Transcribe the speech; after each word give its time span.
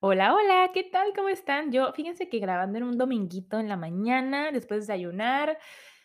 Hola, 0.00 0.32
hola, 0.32 0.70
¿qué 0.72 0.84
tal? 0.84 1.12
¿Cómo 1.12 1.28
están? 1.28 1.72
Yo, 1.72 1.92
fíjense 1.92 2.28
que 2.28 2.38
grabando 2.38 2.78
en 2.78 2.84
un 2.84 2.96
dominguito 2.96 3.58
en 3.58 3.68
la 3.68 3.76
mañana, 3.76 4.52
después 4.52 4.78
de 4.86 4.92
desayunar. 4.92 5.58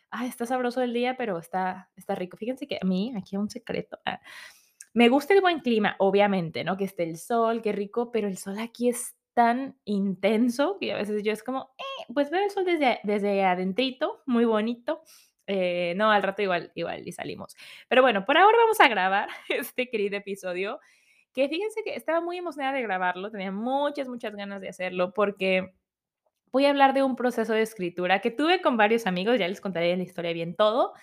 Ay, 0.10 0.30
está 0.30 0.48
sabroso 0.48 0.82
el 0.82 0.94
día, 0.94 1.16
pero 1.16 1.38
está, 1.38 1.92
está 1.96 2.16
rico. 2.16 2.36
Fíjense 2.36 2.66
que 2.66 2.80
a 2.82 2.86
mí, 2.86 3.14
aquí 3.16 3.36
hay 3.36 3.42
un 3.42 3.52
secreto. 3.52 4.00
ah, 4.06 4.20
me 4.96 5.10
gusta 5.10 5.36
el 5.36 5.42
buen 5.42 5.60
clima, 5.60 5.96
obviamente, 6.00 6.64
¿no? 6.64 6.76
Que 6.76 6.86
esté 6.86 7.04
el 7.04 7.18
sol, 7.18 7.62
qué 7.62 7.72
rico, 7.72 8.12
pero 8.12 8.28
el 8.28 8.38
sol 8.38 8.58
aquí 8.60 8.90
es 8.90 9.16
tan 9.36 9.78
intenso 9.86 10.78
que 10.80 10.94
a 10.94 10.98
veces 10.98 11.22
yo 11.23 11.32
es 11.32 11.44
como, 11.44 11.76
eh, 11.78 12.06
pues 12.14 12.32
veo 12.32 12.44
el 12.44 12.50
sol 12.50 12.66
desde, 12.66 13.00
desde 13.04 13.44
adentrito, 13.44 14.23
muy 14.26 14.46
bonito. 14.46 15.04
Eh, 15.46 15.94
no, 15.98 16.12
al 16.12 16.23
rato 16.23 16.42
igual, 16.42 16.72
igual 16.73 17.08
y 17.08 17.12
salimos. 17.12 17.56
Pero 17.90 18.02
bueno, 18.02 18.26
por 18.26 18.38
ahora 18.38 18.58
vamos 18.58 18.80
a 18.80 18.88
grabar 18.88 19.30
este 19.50 19.90
querido 19.90 20.18
episodio 20.18 20.80
que 21.34 21.50
fíjense 21.50 21.82
que 21.84 21.96
estaba 21.96 22.22
muy 22.22 22.38
emocionada 22.38 22.76
de 22.76 22.82
grabarlo, 22.82 23.32
tenía 23.32 23.52
muchas, 23.52 24.08
muchas 24.08 24.36
ganas 24.36 24.62
de 24.62 24.70
hacerlo 24.70 25.14
porque 25.14 25.73
voy 26.52 26.66
a 26.66 26.70
hablar 26.70 26.94
de 26.94 27.03
un 27.03 27.16
proceso 27.16 27.53
de 27.53 27.64
escritura 27.64 28.20
que 28.20 28.31
tuve 28.31 28.62
con 28.62 28.78
varios 28.78 29.08
amigos, 29.08 29.39
ya 29.39 29.48
les 29.48 29.59
contaré 29.59 29.98
la 29.98 30.04
historia 30.04 30.34
bien 30.34 30.56
todo. 30.56 30.94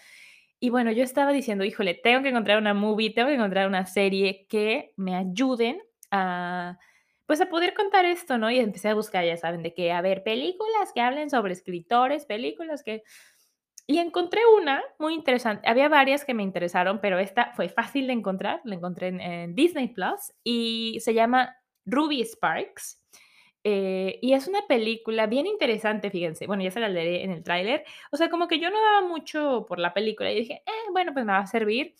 Y 0.61 0.71
bueno, 0.71 0.93
yo 0.93 1.03
estaba 1.03 1.33
diciendo, 1.33 1.65
híjole, 1.65 1.95
tengo 1.95 2.23
que 2.23 2.29
encontrar 2.29 2.59
una 2.59 2.75
movie, 2.75 3.11
tengo 3.11 3.29
que 3.29 3.35
encontrar 3.35 3.67
una 3.67 3.87
serie 3.87 4.47
que 4.49 4.93
me 4.97 5.17
ayuden 5.17 5.83
a, 6.11 6.79
pues 7.27 7.41
a 7.41 7.49
poder 7.49 7.75
contar 7.75 8.05
esto, 8.05 8.39
¿no? 8.39 8.51
Y 8.51 8.59
empecé 8.59 8.89
a 8.89 8.95
buscar, 8.95 9.25
ya 9.25 9.37
saben, 9.37 9.63
de 9.63 9.75
que, 9.75 9.91
a 9.91 10.03
ver, 10.03 10.23
películas 10.23 10.93
que 10.95 11.01
hablen 11.01 11.31
sobre 11.31 11.55
escritores, 11.55 12.27
películas 12.27 12.83
que 12.83 13.03
y 13.91 13.99
encontré 13.99 14.41
una 14.57 14.85
muy 15.01 15.15
interesante. 15.15 15.69
Había 15.69 15.89
varias 15.89 16.25
que 16.25 16.33
me 16.33 16.45
interesaron, 16.45 17.01
pero 17.01 17.19
esta 17.19 17.51
fue 17.57 17.69
fácil 17.69 18.07
de 18.07 18.13
encontrar. 18.13 18.61
La 18.63 18.77
encontré 18.77 19.09
en, 19.09 19.57
Disney 19.57 19.89
Plus 19.89 20.33
y 20.45 20.99
se 21.01 21.13
llama 21.13 21.57
Ruby 21.87 22.23
Sparks. 22.23 23.03
Eh, 23.65 24.21
y 24.23 24.35
es 24.35 24.47
una 24.47 24.61
película 24.69 25.27
bien 25.27 25.49
interesante, 25.49 26.09
fíjense. 26.09 26.47
Bueno, 26.47 26.63
ya 26.63 26.71
se 26.71 26.79
la 26.79 26.89
leeré 26.89 27.25
en 27.25 27.33
el 27.33 27.43
tráiler. 27.43 27.83
O 28.13 28.17
sea, 28.17 28.31
como 28.31 28.47
que 28.47 28.61
yo 28.61 28.71
no 28.71 28.81
daba 28.81 29.09
mucho 29.09 29.67
por 29.69 29.81
la 29.81 29.93
película 29.93 30.31
y 30.31 30.37
dije, 30.37 30.63
eh, 30.65 30.91
bueno, 30.93 31.13
pues 31.13 31.27
me 31.27 31.33
va 31.33 31.39
a 31.39 31.47
servir. 31.49 31.97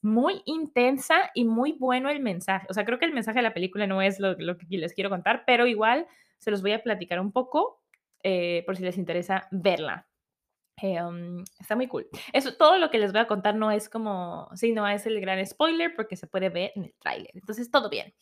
Muy 0.00 0.42
intensa 0.44 1.32
y 1.34 1.44
muy 1.44 1.72
bueno 1.72 2.08
el 2.08 2.20
mensaje. 2.20 2.68
O 2.70 2.72
sea, 2.72 2.84
creo 2.84 3.00
que 3.00 3.06
el 3.06 3.14
mensaje 3.14 3.40
de 3.40 3.42
la 3.42 3.54
película 3.54 3.88
no 3.88 4.00
es 4.00 4.20
lo, 4.20 4.34
lo 4.38 4.58
que 4.58 4.66
les 4.68 4.94
quiero 4.94 5.10
contar, 5.10 5.42
pero 5.44 5.66
igual 5.66 6.06
se 6.38 6.52
los 6.52 6.62
voy 6.62 6.70
a 6.70 6.84
platicar 6.84 7.18
un 7.18 7.32
poco 7.32 7.82
eh, 8.22 8.62
por 8.64 8.76
si 8.76 8.84
les 8.84 8.96
interesa 8.96 9.48
verla. 9.50 10.06
Em, 10.76 11.44
está 11.60 11.76
muy 11.76 11.86
cool. 11.86 12.08
Eso, 12.32 12.56
todo 12.56 12.78
lo 12.78 12.90
que 12.90 12.98
les 12.98 13.12
voy 13.12 13.20
a 13.20 13.26
contar 13.26 13.54
no 13.54 13.70
es 13.70 13.88
como, 13.88 14.48
sí, 14.54 14.72
no 14.72 14.88
es 14.88 15.06
el 15.06 15.20
gran 15.20 15.44
spoiler 15.46 15.94
porque 15.94 16.16
se 16.16 16.26
puede 16.26 16.48
ver 16.48 16.72
en 16.74 16.84
el 16.84 16.94
tráiler. 16.98 17.30
Entonces, 17.34 17.70
todo 17.70 17.88
bien. 17.90 18.14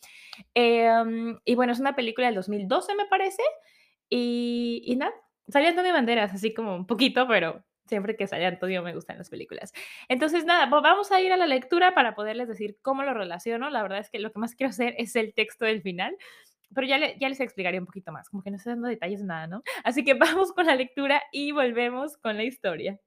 Em, 0.53 1.39
y 1.45 1.55
bueno, 1.55 1.73
es 1.73 1.79
una 1.79 1.95
película 1.95 2.27
del 2.27 2.35
2012, 2.35 2.95
me 2.95 3.05
parece. 3.05 3.41
Y, 4.09 4.83
y 4.85 4.95
nada, 4.95 5.13
sale 5.47 5.69
Antonio 5.69 5.93
Banderas, 5.93 6.33
así 6.33 6.53
como 6.53 6.75
un 6.75 6.85
poquito, 6.87 7.27
pero 7.27 7.63
siempre 7.85 8.15
que 8.15 8.27
sale 8.27 8.45
Antonio 8.45 8.83
me 8.83 8.93
gustan 8.93 9.17
las 9.17 9.29
películas. 9.29 9.73
Entonces, 10.07 10.45
nada, 10.45 10.65
vamos 10.67 11.11
a 11.11 11.21
ir 11.21 11.31
a 11.33 11.37
la 11.37 11.47
lectura 11.47 11.93
para 11.93 12.15
poderles 12.15 12.47
decir 12.47 12.77
cómo 12.81 13.03
lo 13.03 13.13
relaciono. 13.13 13.69
La 13.69 13.81
verdad 13.81 13.99
es 13.99 14.09
que 14.09 14.19
lo 14.19 14.31
que 14.31 14.39
más 14.39 14.55
quiero 14.55 14.69
hacer 14.69 14.95
es 14.97 15.15
el 15.15 15.33
texto 15.33 15.65
del 15.65 15.81
final 15.81 16.17
pero 16.73 16.87
ya, 16.87 16.97
les 16.97 17.39
explicaré 17.39 17.79
un 17.79 17.85
poquito 17.85 18.11
más, 18.11 18.29
como 18.29 18.43
que 18.43 18.51
no 18.51 18.57
estoy 18.57 18.73
dando 18.73 18.87
detalles 18.87 19.19
de 19.19 19.25
nada, 19.25 19.47
¿no? 19.47 19.63
Así 19.83 20.03
que 20.03 20.13
vamos 20.13 20.51
con 20.53 20.65
la 20.65 20.75
lectura 20.75 21.21
y 21.31 21.51
volvemos 21.51 22.17
con 22.17 22.37
la 22.37 22.43
historia. 22.43 22.99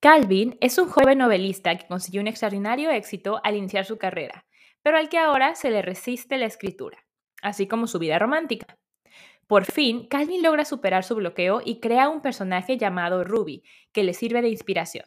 Calvin 0.00 0.56
es 0.60 0.78
un 0.78 0.88
joven 0.88 1.18
novelista 1.18 1.76
que 1.76 1.86
consiguió 1.86 2.20
un 2.20 2.28
extraordinario 2.28 2.90
éxito 2.90 3.40
al 3.42 3.56
iniciar 3.56 3.84
su 3.84 3.98
carrera, 3.98 4.46
pero 4.82 4.98
al 4.98 5.08
que 5.08 5.18
ahora 5.18 5.54
se 5.54 5.70
le 5.70 5.82
resiste 5.82 6.36
la 6.36 6.46
escritura, 6.46 6.98
así 7.42 7.66
como 7.66 7.86
su 7.86 7.98
vida 7.98 8.18
romántica. 8.18 8.78
Por 9.46 9.64
fin, 9.64 10.08
Calvin 10.08 10.42
logra 10.42 10.64
superar 10.64 11.04
su 11.04 11.14
bloqueo 11.14 11.62
y 11.64 11.80
crea 11.80 12.08
un 12.08 12.20
personaje 12.20 12.76
llamado 12.76 13.24
Ruby, 13.24 13.62
que 13.92 14.02
le 14.02 14.12
sirve 14.12 14.42
de 14.42 14.48
inspiración. 14.48 15.06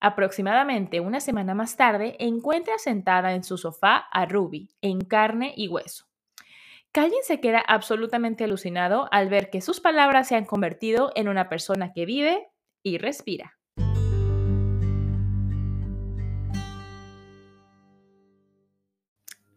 Aproximadamente 0.00 1.00
una 1.00 1.20
semana 1.20 1.54
más 1.54 1.76
tarde, 1.76 2.16
encuentra 2.20 2.78
sentada 2.78 3.34
en 3.34 3.42
su 3.42 3.58
sofá 3.58 4.06
a 4.12 4.26
Ruby, 4.26 4.68
en 4.80 5.00
carne 5.00 5.54
y 5.56 5.68
hueso. 5.68 6.06
Calvin 6.92 7.22
se 7.22 7.40
queda 7.40 7.60
absolutamente 7.60 8.44
alucinado 8.44 9.08
al 9.12 9.28
ver 9.28 9.50
que 9.50 9.60
sus 9.60 9.80
palabras 9.80 10.28
se 10.28 10.36
han 10.36 10.44
convertido 10.44 11.12
en 11.14 11.28
una 11.28 11.48
persona 11.48 11.92
que 11.92 12.06
vive 12.06 12.48
y 12.82 12.98
respira. 12.98 13.58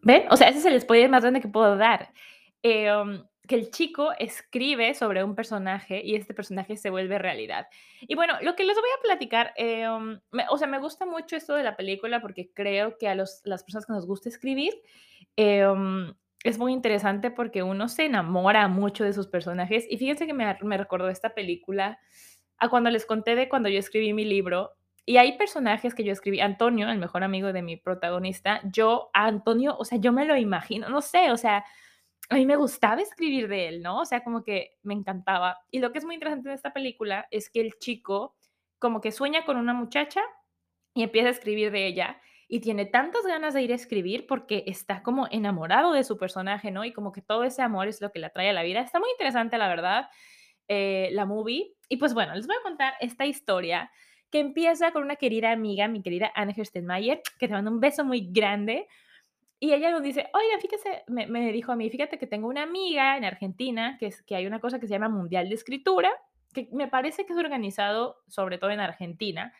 ¿Ven? 0.02 0.26
O 0.32 0.38
sea, 0.38 0.50
ese 0.50 0.60
es 0.60 0.66
el 0.66 0.82
spoiler 0.82 1.10
más 1.10 1.24
grande 1.24 1.42
que 1.42 1.48
puedo 1.48 1.78
dar. 1.78 2.12
Um, 2.64 3.24
que 3.50 3.56
el 3.56 3.72
chico 3.72 4.12
escribe 4.20 4.94
sobre 4.94 5.24
un 5.24 5.34
personaje 5.34 6.02
y 6.06 6.16
este 6.16 6.36
personaje 6.36 6.78
se 6.78 6.92
vuelve 6.92 7.18
realidad. 7.18 7.68
Y 8.02 8.14
bueno, 8.14 8.36
lo 8.42 8.56
que 8.56 8.64
les 8.64 8.78
voy 8.78 8.90
a 8.98 9.02
platicar, 9.02 9.54
me, 9.58 10.46
o 10.50 10.58
sea, 10.58 10.68
me 10.68 10.78
gusta 10.78 11.08
mucho 11.08 11.36
esto 11.36 11.56
de 11.56 11.64
la 11.64 11.76
película 11.76 12.22
porque 12.22 12.52
creo 12.54 12.98
que 13.00 13.08
a 13.08 13.16
los, 13.16 13.42
las 13.46 13.64
personas 13.64 13.88
que 13.88 13.94
nos 13.94 14.06
gusta 14.06 14.30
escribir, 14.30 14.74
um, 15.38 16.14
es 16.44 16.58
muy 16.58 16.74
interesante 16.74 17.32
porque 17.32 17.64
uno 17.64 17.90
se 17.90 18.06
enamora 18.06 18.68
mucho 18.68 19.04
de 19.04 19.14
sus 19.14 19.28
personajes. 19.28 19.86
Y 19.90 19.98
fíjense 19.98 20.26
que 20.26 20.34
me, 20.34 20.58
me 20.62 20.78
recordó 20.78 21.10
esta 21.10 21.34
película 21.34 22.00
a 22.58 22.70
cuando 22.70 22.90
les 22.90 23.06
conté 23.06 23.36
de 23.36 23.50
cuando 23.50 23.70
yo 23.70 23.80
escribí 23.80 24.14
mi 24.14 24.26
libro. 24.26 24.72
Y 25.06 25.18
hay 25.18 25.38
personajes 25.38 25.96
que 25.96 26.04
yo 26.04 26.14
escribí. 26.14 26.40
Antonio, 26.40 26.90
el 26.90 27.00
mejor 27.00 27.24
amigo 27.24 27.52
de 27.52 27.62
mi 27.62 27.78
protagonista, 27.78 28.62
yo, 28.72 29.10
Antonio, 29.14 29.76
o 29.78 29.86
sea, 29.86 29.98
yo 29.98 30.14
me 30.14 30.26
lo 30.26 30.38
imagino, 30.38 30.88
no 30.90 31.02
sé, 31.02 31.32
o 31.32 31.38
sea, 31.38 31.66
a 32.30 32.36
mí 32.36 32.46
me 32.46 32.56
gustaba 32.56 33.02
escribir 33.02 33.48
de 33.48 33.70
él, 33.70 33.82
¿no? 33.82 34.02
O 34.02 34.06
sea, 34.06 34.24
como 34.24 34.44
que 34.44 34.78
me 34.84 34.94
encantaba. 34.94 35.58
Y 35.72 35.80
lo 35.80 35.92
que 35.92 35.98
es 35.98 36.06
muy 36.06 36.14
interesante 36.14 36.50
de 36.50 36.56
esta 36.56 36.74
película 36.74 37.28
es 37.32 37.50
que 37.50 37.60
el 37.62 37.80
chico 37.80 38.36
como 38.78 39.02
que 39.02 39.12
sueña 39.12 39.46
con 39.46 39.58
una 39.58 39.74
muchacha 39.74 40.22
y 40.94 41.04
empieza 41.04 41.30
a 41.30 41.32
escribir 41.32 41.72
de 41.72 41.88
ella 41.88 42.22
y 42.52 42.62
tiene 42.62 42.88
tantas 42.88 43.26
ganas 43.28 43.54
de 43.54 43.62
ir 43.62 43.72
a 43.72 43.76
escribir 43.76 44.26
porque 44.26 44.64
está 44.66 45.04
como 45.04 45.28
enamorado 45.30 45.94
de 45.94 46.04
su 46.04 46.18
personaje, 46.18 46.72
¿no? 46.72 46.84
Y 46.84 46.92
como 46.92 47.12
que 47.12 47.22
todo 47.22 47.44
ese 47.44 47.62
amor 47.62 47.88
es 47.88 48.02
lo 48.02 48.12
que 48.12 48.18
le 48.18 48.26
atrae 48.26 48.50
a 48.50 48.54
la 48.54 48.64
vida. 48.64 48.82
Está 48.82 49.00
muy 49.00 49.10
interesante, 49.12 49.60
la 49.60 49.68
verdad, 49.68 50.10
eh, 50.68 51.10
la 51.12 51.28
movie. 51.28 51.76
Y 51.90 51.98
pues 51.98 52.16
bueno, 52.16 52.34
les 52.34 52.48
voy 52.48 52.56
a 52.60 52.64
contar 52.64 52.96
esta 53.02 53.28
historia 53.28 53.92
que 54.32 54.40
empieza 54.40 54.92
con 54.92 55.04
una 55.04 55.16
querida 55.16 55.52
amiga, 55.52 55.88
mi 55.88 56.02
querida 56.02 56.32
Anne 56.34 56.56
Herstenmayer, 56.58 57.22
que 57.38 57.48
te 57.48 57.54
manda 57.54 57.70
un 57.70 57.80
beso 57.80 58.04
muy 58.04 58.28
grande. 58.32 58.88
Y 59.60 59.74
ella 59.74 59.92
nos 59.92 60.02
dice, 60.02 60.28
oiga, 60.34 60.60
fíjese, 60.60 61.04
me, 61.06 61.28
me, 61.28 61.52
dijo 61.52 61.72
a 61.72 61.76
mí, 61.76 61.88
fíjate 61.92 62.18
que 62.18 62.26
tengo 62.26 62.48
una 62.48 62.64
amiga 62.64 63.16
en 63.16 63.26
Argentina, 63.26 63.96
que, 64.00 64.08
es, 64.08 64.24
que 64.24 64.36
hay 64.36 64.48
una 64.48 64.60
cosa 64.60 64.80
que 64.80 64.88
se 64.88 64.94
llama 64.94 65.10
Mundial 65.10 65.50
de 65.50 65.56
Escritura, 65.56 66.12
que 66.52 66.68
me 66.72 66.88
parece 66.88 67.28
que 67.28 67.34
es 67.34 67.40
organizado 67.40 68.24
sobre 68.28 68.58
todo 68.58 68.72
en 68.72 68.80
Argentina, 68.80 69.54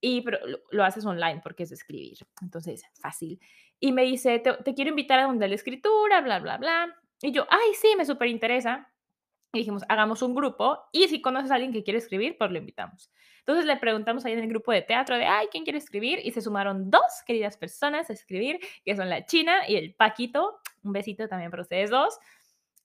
y 0.00 0.22
pero 0.22 0.38
lo, 0.70 0.84
haces 0.84 1.04
online 1.04 1.40
porque 1.42 1.64
es 1.64 1.72
escribir. 1.72 2.18
Entonces, 2.42 2.82
fácil. 3.00 3.40
Y 3.78 3.92
me 3.92 4.02
dice, 4.02 4.38
te, 4.38 4.52
te 4.54 4.74
quiero 4.74 4.90
invitar 4.90 5.18
a 5.18 5.24
donde 5.24 5.48
la 5.48 5.54
escritura, 5.54 6.20
bla, 6.20 6.38
bla, 6.38 6.58
bla. 6.58 6.96
Y 7.22 7.32
yo, 7.32 7.46
ay, 7.50 7.74
sí, 7.74 7.94
me 7.96 8.04
súper 8.04 8.28
interesa. 8.28 8.90
Y 9.52 9.58
dijimos, 9.58 9.82
hagamos 9.88 10.22
un 10.22 10.34
grupo 10.34 10.78
y 10.92 11.08
si 11.08 11.20
conoces 11.20 11.50
a 11.50 11.54
alguien 11.54 11.72
que 11.72 11.82
quiere 11.82 11.98
escribir, 11.98 12.36
pues 12.38 12.50
lo 12.50 12.58
invitamos. 12.58 13.10
Entonces 13.40 13.64
le 13.64 13.76
preguntamos 13.78 14.24
ahí 14.24 14.32
en 14.32 14.38
el 14.38 14.48
grupo 14.48 14.70
de 14.70 14.82
teatro 14.82 15.16
de, 15.16 15.24
ay, 15.24 15.48
¿quién 15.50 15.64
quiere 15.64 15.78
escribir? 15.78 16.20
Y 16.22 16.30
se 16.30 16.40
sumaron 16.40 16.88
dos 16.90 17.02
queridas 17.26 17.56
personas 17.56 18.08
a 18.08 18.12
escribir, 18.12 18.60
que 18.84 18.94
son 18.94 19.08
la 19.08 19.26
China 19.26 19.68
y 19.68 19.74
el 19.74 19.94
Paquito. 19.94 20.60
Un 20.84 20.92
besito 20.92 21.26
también 21.26 21.50
para 21.50 21.62
ustedes 21.62 21.90
dos. 21.90 22.18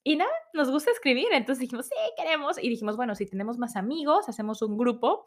Y 0.04 0.16
nada, 0.16 0.32
nos 0.54 0.72
gusta 0.72 0.90
escribir. 0.92 1.28
Entonces 1.34 1.62
dijimos, 1.62 1.86
sí, 1.88 1.96
queremos. 2.18 2.58
Y 2.58 2.70
dijimos, 2.70 2.98
bueno, 2.98 3.14
si 3.14 3.28
tenemos 3.28 3.60
más 3.60 3.76
amigos, 3.76 4.28
hacemos 4.28 4.62
un 4.64 4.78
grupo. 4.78 5.26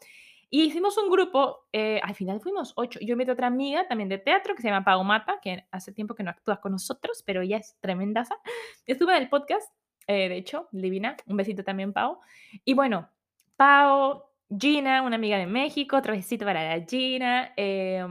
Y 0.51 0.63
hicimos 0.63 0.97
un 0.97 1.09
grupo, 1.11 1.67
eh, 1.71 1.99
al 2.03 2.15
final 2.15 2.41
fuimos 2.41 2.73
ocho. 2.75 2.99
Yo 3.01 3.15
metí 3.15 3.29
otra 3.29 3.47
amiga 3.47 3.87
también 3.87 4.09
de 4.09 4.17
teatro 4.17 4.55
que 4.55 4.63
se 4.63 4.69
llama 4.69 4.83
Pau 4.83 5.03
Mata, 5.03 5.39
que 5.41 5.65
hace 5.71 5.91
tiempo 5.91 6.15
que 6.15 6.23
no 6.23 6.31
actúa 6.31 6.59
con 6.59 6.71
nosotros, 6.71 7.21
pero 7.23 7.41
ella 7.41 7.57
es 7.57 7.77
tremendaza. 7.79 8.35
Estuve 8.87 9.15
en 9.15 9.23
el 9.23 9.29
podcast, 9.29 9.71
eh, 10.07 10.27
de 10.27 10.37
hecho, 10.37 10.67
divina. 10.71 11.15
Un 11.27 11.37
besito 11.37 11.63
también, 11.63 11.93
Pau. 11.93 12.19
Y 12.65 12.73
bueno, 12.73 13.09
Pau, 13.55 14.23
Gina, 14.49 15.03
una 15.03 15.17
amiga 15.17 15.37
de 15.37 15.45
México, 15.45 15.97
otro 15.97 16.13
besito 16.13 16.45
para 16.45 16.77
la 16.77 16.83
Gina. 16.83 17.53
Eh, 17.55 18.03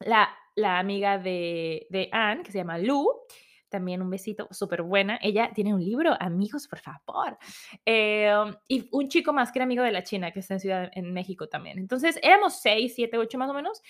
la, 0.00 0.30
la, 0.54 0.78
amiga 0.78 1.18
de, 1.18 1.86
de 1.90 2.08
Anne, 2.10 2.42
que 2.42 2.52
se 2.52 2.58
llama 2.58 2.78
Lu, 2.78 3.06
también 3.74 4.02
un 4.02 4.08
besito, 4.08 4.46
súper 4.52 4.82
buena. 4.82 5.18
Ella 5.20 5.50
tiene 5.52 5.74
un 5.74 5.84
libro, 5.84 6.16
amigos, 6.20 6.68
por 6.68 6.78
favor. 6.78 7.36
Em, 7.84 8.54
y 8.68 8.88
un 8.92 9.08
chico 9.08 9.32
más 9.32 9.50
que 9.50 9.58
era 9.58 9.64
amigo 9.64 9.82
de 9.82 9.90
la 9.90 10.04
China, 10.04 10.30
que 10.30 10.38
está 10.38 10.54
en 10.54 10.60
Ciudad 10.60 10.90
en 10.94 11.12
México 11.12 11.48
también. 11.48 11.80
Entonces, 11.80 12.20
éramos 12.22 12.60
seis, 12.60 12.94
siete, 12.94 13.18
ocho 13.18 13.36
más 13.36 13.50
o 13.50 13.54
menos. 13.54 13.82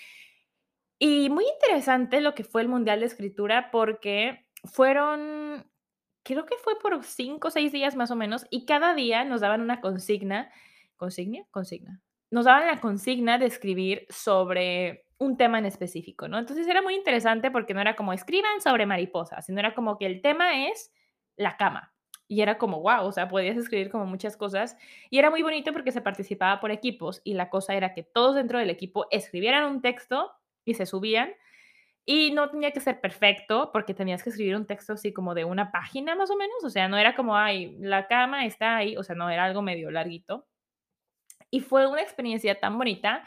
Y 0.97 1.29
muy 1.29 1.45
interesante 1.61 2.19
lo 2.19 2.33
que 2.33 2.43
fue 2.43 2.63
el 2.63 2.67
Mundial 2.67 3.01
de 3.01 3.05
Escritura 3.05 3.69
porque 3.69 4.47
fueron, 4.63 5.69
creo 6.23 6.47
que 6.47 6.55
fue 6.57 6.79
por 6.79 7.03
cinco 7.03 7.49
o 7.49 7.51
seis 7.51 7.71
días 7.71 7.95
más 7.95 8.09
o 8.09 8.15
menos, 8.15 8.47
y 8.49 8.65
cada 8.65 8.95
día 8.95 9.23
nos 9.23 9.41
daban 9.41 9.61
una 9.61 9.81
consigna, 9.81 10.51
consigna, 10.95 11.45
consigna, 11.51 12.01
nos 12.31 12.45
daban 12.45 12.65
la 12.65 12.81
consigna 12.81 13.37
de 13.37 13.45
escribir 13.45 14.07
sobre 14.09 15.04
un 15.17 15.37
tema 15.37 15.59
en 15.59 15.65
específico, 15.65 16.27
¿no? 16.27 16.37
Entonces 16.37 16.67
era 16.67 16.81
muy 16.81 16.95
interesante 16.95 17.51
porque 17.51 17.73
no 17.73 17.81
era 17.81 17.95
como 17.95 18.13
escriban 18.13 18.61
sobre 18.61 18.85
mariposas, 18.85 19.45
sino 19.45 19.59
era 19.59 19.73
como 19.73 19.97
que 19.97 20.05
el 20.05 20.21
tema 20.21 20.67
es 20.67 20.91
la 21.37 21.57
cama. 21.57 21.93
Y 22.27 22.41
era 22.41 22.57
como, 22.57 22.81
wow, 22.81 23.05
o 23.05 23.11
sea, 23.11 23.27
podías 23.27 23.55
escribir 23.55 23.89
como 23.89 24.05
muchas 24.05 24.35
cosas. 24.35 24.77
Y 25.09 25.19
era 25.19 25.29
muy 25.29 25.43
bonito 25.43 25.71
porque 25.73 25.91
se 25.91 26.01
participaba 26.01 26.59
por 26.59 26.71
equipos 26.71 27.21
y 27.23 27.35
la 27.35 27.49
cosa 27.49 27.75
era 27.75 27.93
que 27.93 28.03
todos 28.03 28.35
dentro 28.35 28.57
del 28.57 28.69
equipo 28.69 29.05
escribieran 29.11 29.71
un 29.71 29.81
texto 29.81 30.31
y 30.65 30.73
se 30.73 30.85
subían. 30.85 31.33
Y 32.07 32.31
no 32.31 32.49
tenía 32.49 32.71
que 32.71 32.79
ser 32.79 33.01
perfecto 33.01 33.71
porque 33.71 33.93
tenías 33.93 34.23
que 34.23 34.29
escribir 34.29 34.55
un 34.55 34.67
texto 34.67 34.93
así 34.93 35.11
como 35.11 35.33
de 35.33 35.45
una 35.45 35.71
página 35.71 36.15
más 36.15 36.29
o 36.31 36.35
menos. 36.35 36.63
O 36.63 36.69
sea, 36.69 36.87
no 36.87 36.97
era 36.97 37.15
como, 37.15 37.35
ay, 37.35 37.75
la 37.79 38.07
cama 38.07 38.45
está 38.45 38.77
ahí. 38.77 38.97
O 38.97 39.03
sea, 39.03 39.15
no, 39.15 39.29
era 39.29 39.43
algo 39.45 39.61
medio 39.61 39.91
larguito. 39.91 40.47
Y 41.51 41.61
fue 41.61 41.87
una 41.87 42.01
experiencia 42.01 42.59
tan 42.59 42.77
bonita 42.77 43.23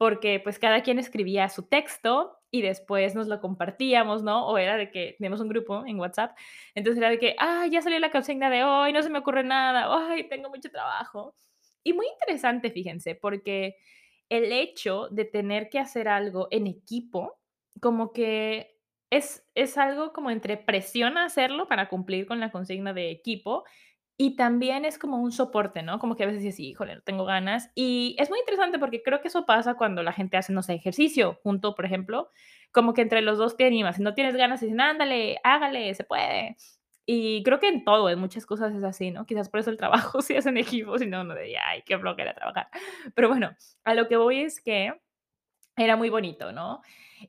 porque 0.00 0.40
pues 0.40 0.58
cada 0.58 0.82
quien 0.82 0.98
escribía 0.98 1.50
su 1.50 1.64
texto 1.64 2.38
y 2.50 2.62
después 2.62 3.14
nos 3.14 3.26
lo 3.26 3.38
compartíamos, 3.38 4.22
¿no? 4.22 4.46
O 4.46 4.56
era 4.56 4.78
de 4.78 4.90
que 4.90 5.14
tenemos 5.18 5.42
un 5.42 5.50
grupo 5.50 5.84
en 5.84 6.00
WhatsApp, 6.00 6.34
entonces 6.74 6.96
era 7.02 7.10
de 7.10 7.18
que, 7.18 7.36
ah, 7.38 7.66
ya 7.70 7.82
salió 7.82 7.98
la 7.98 8.10
consigna 8.10 8.48
de 8.48 8.64
hoy, 8.64 8.94
no 8.94 9.02
se 9.02 9.10
me 9.10 9.18
ocurre 9.18 9.44
nada, 9.44 9.94
ay, 10.08 10.26
tengo 10.26 10.48
mucho 10.48 10.70
trabajo. 10.70 11.34
Y 11.84 11.92
muy 11.92 12.06
interesante, 12.06 12.70
fíjense, 12.70 13.14
porque 13.14 13.76
el 14.30 14.50
hecho 14.52 15.08
de 15.10 15.26
tener 15.26 15.68
que 15.68 15.78
hacer 15.78 16.08
algo 16.08 16.48
en 16.50 16.66
equipo, 16.66 17.38
como 17.82 18.14
que 18.14 18.78
es, 19.10 19.46
es 19.54 19.76
algo 19.76 20.14
como 20.14 20.30
entre 20.30 20.56
presión 20.56 21.18
a 21.18 21.26
hacerlo 21.26 21.68
para 21.68 21.90
cumplir 21.90 22.24
con 22.24 22.40
la 22.40 22.50
consigna 22.50 22.94
de 22.94 23.10
equipo 23.10 23.64
y 24.22 24.36
también 24.36 24.84
es 24.84 24.98
como 24.98 25.16
un 25.16 25.32
soporte, 25.32 25.82
¿no? 25.82 25.98
Como 25.98 26.14
que 26.14 26.24
a 26.24 26.26
veces 26.26 26.42
dices, 26.42 26.60
híjole, 26.60 26.94
no 26.94 27.00
tengo 27.00 27.24
ganas. 27.24 27.70
Y 27.74 28.16
es 28.18 28.28
muy 28.28 28.38
interesante 28.38 28.78
porque 28.78 29.02
creo 29.02 29.22
que 29.22 29.28
eso 29.28 29.46
pasa 29.46 29.76
cuando 29.76 30.02
la 30.02 30.12
gente 30.12 30.36
hace, 30.36 30.52
no 30.52 30.62
sé, 30.62 30.74
ejercicio 30.74 31.40
junto, 31.42 31.74
por 31.74 31.86
ejemplo, 31.86 32.28
como 32.70 32.92
que 32.92 33.00
entre 33.00 33.22
los 33.22 33.38
dos 33.38 33.56
te 33.56 33.64
animas. 33.64 33.96
Si 33.96 34.02
no 34.02 34.12
tienes 34.12 34.36
ganas, 34.36 34.60
dicen, 34.60 34.78
ándale, 34.78 35.38
hágale, 35.42 35.94
se 35.94 36.04
puede. 36.04 36.58
Y 37.06 37.42
creo 37.44 37.60
que 37.60 37.68
en 37.68 37.82
todo, 37.82 38.10
en 38.10 38.18
muchas 38.18 38.44
cosas 38.44 38.74
es 38.74 38.84
así, 38.84 39.10
¿no? 39.10 39.24
Quizás 39.24 39.48
por 39.48 39.60
eso 39.60 39.70
el 39.70 39.78
trabajo 39.78 40.20
sí 40.20 40.34
es 40.34 40.44
en 40.44 40.58
equipo, 40.58 40.98
si 40.98 41.06
no, 41.06 41.24
no 41.24 41.34
diría, 41.34 41.62
ay, 41.68 41.82
qué 41.86 41.98
flojera 41.98 42.34
trabajar. 42.34 42.68
Pero 43.14 43.28
bueno, 43.28 43.56
a 43.84 43.94
lo 43.94 44.06
que 44.06 44.18
voy 44.18 44.40
es 44.42 44.60
que 44.60 44.92
era 45.78 45.96
muy 45.96 46.10
bonito, 46.10 46.52
¿no? 46.52 46.82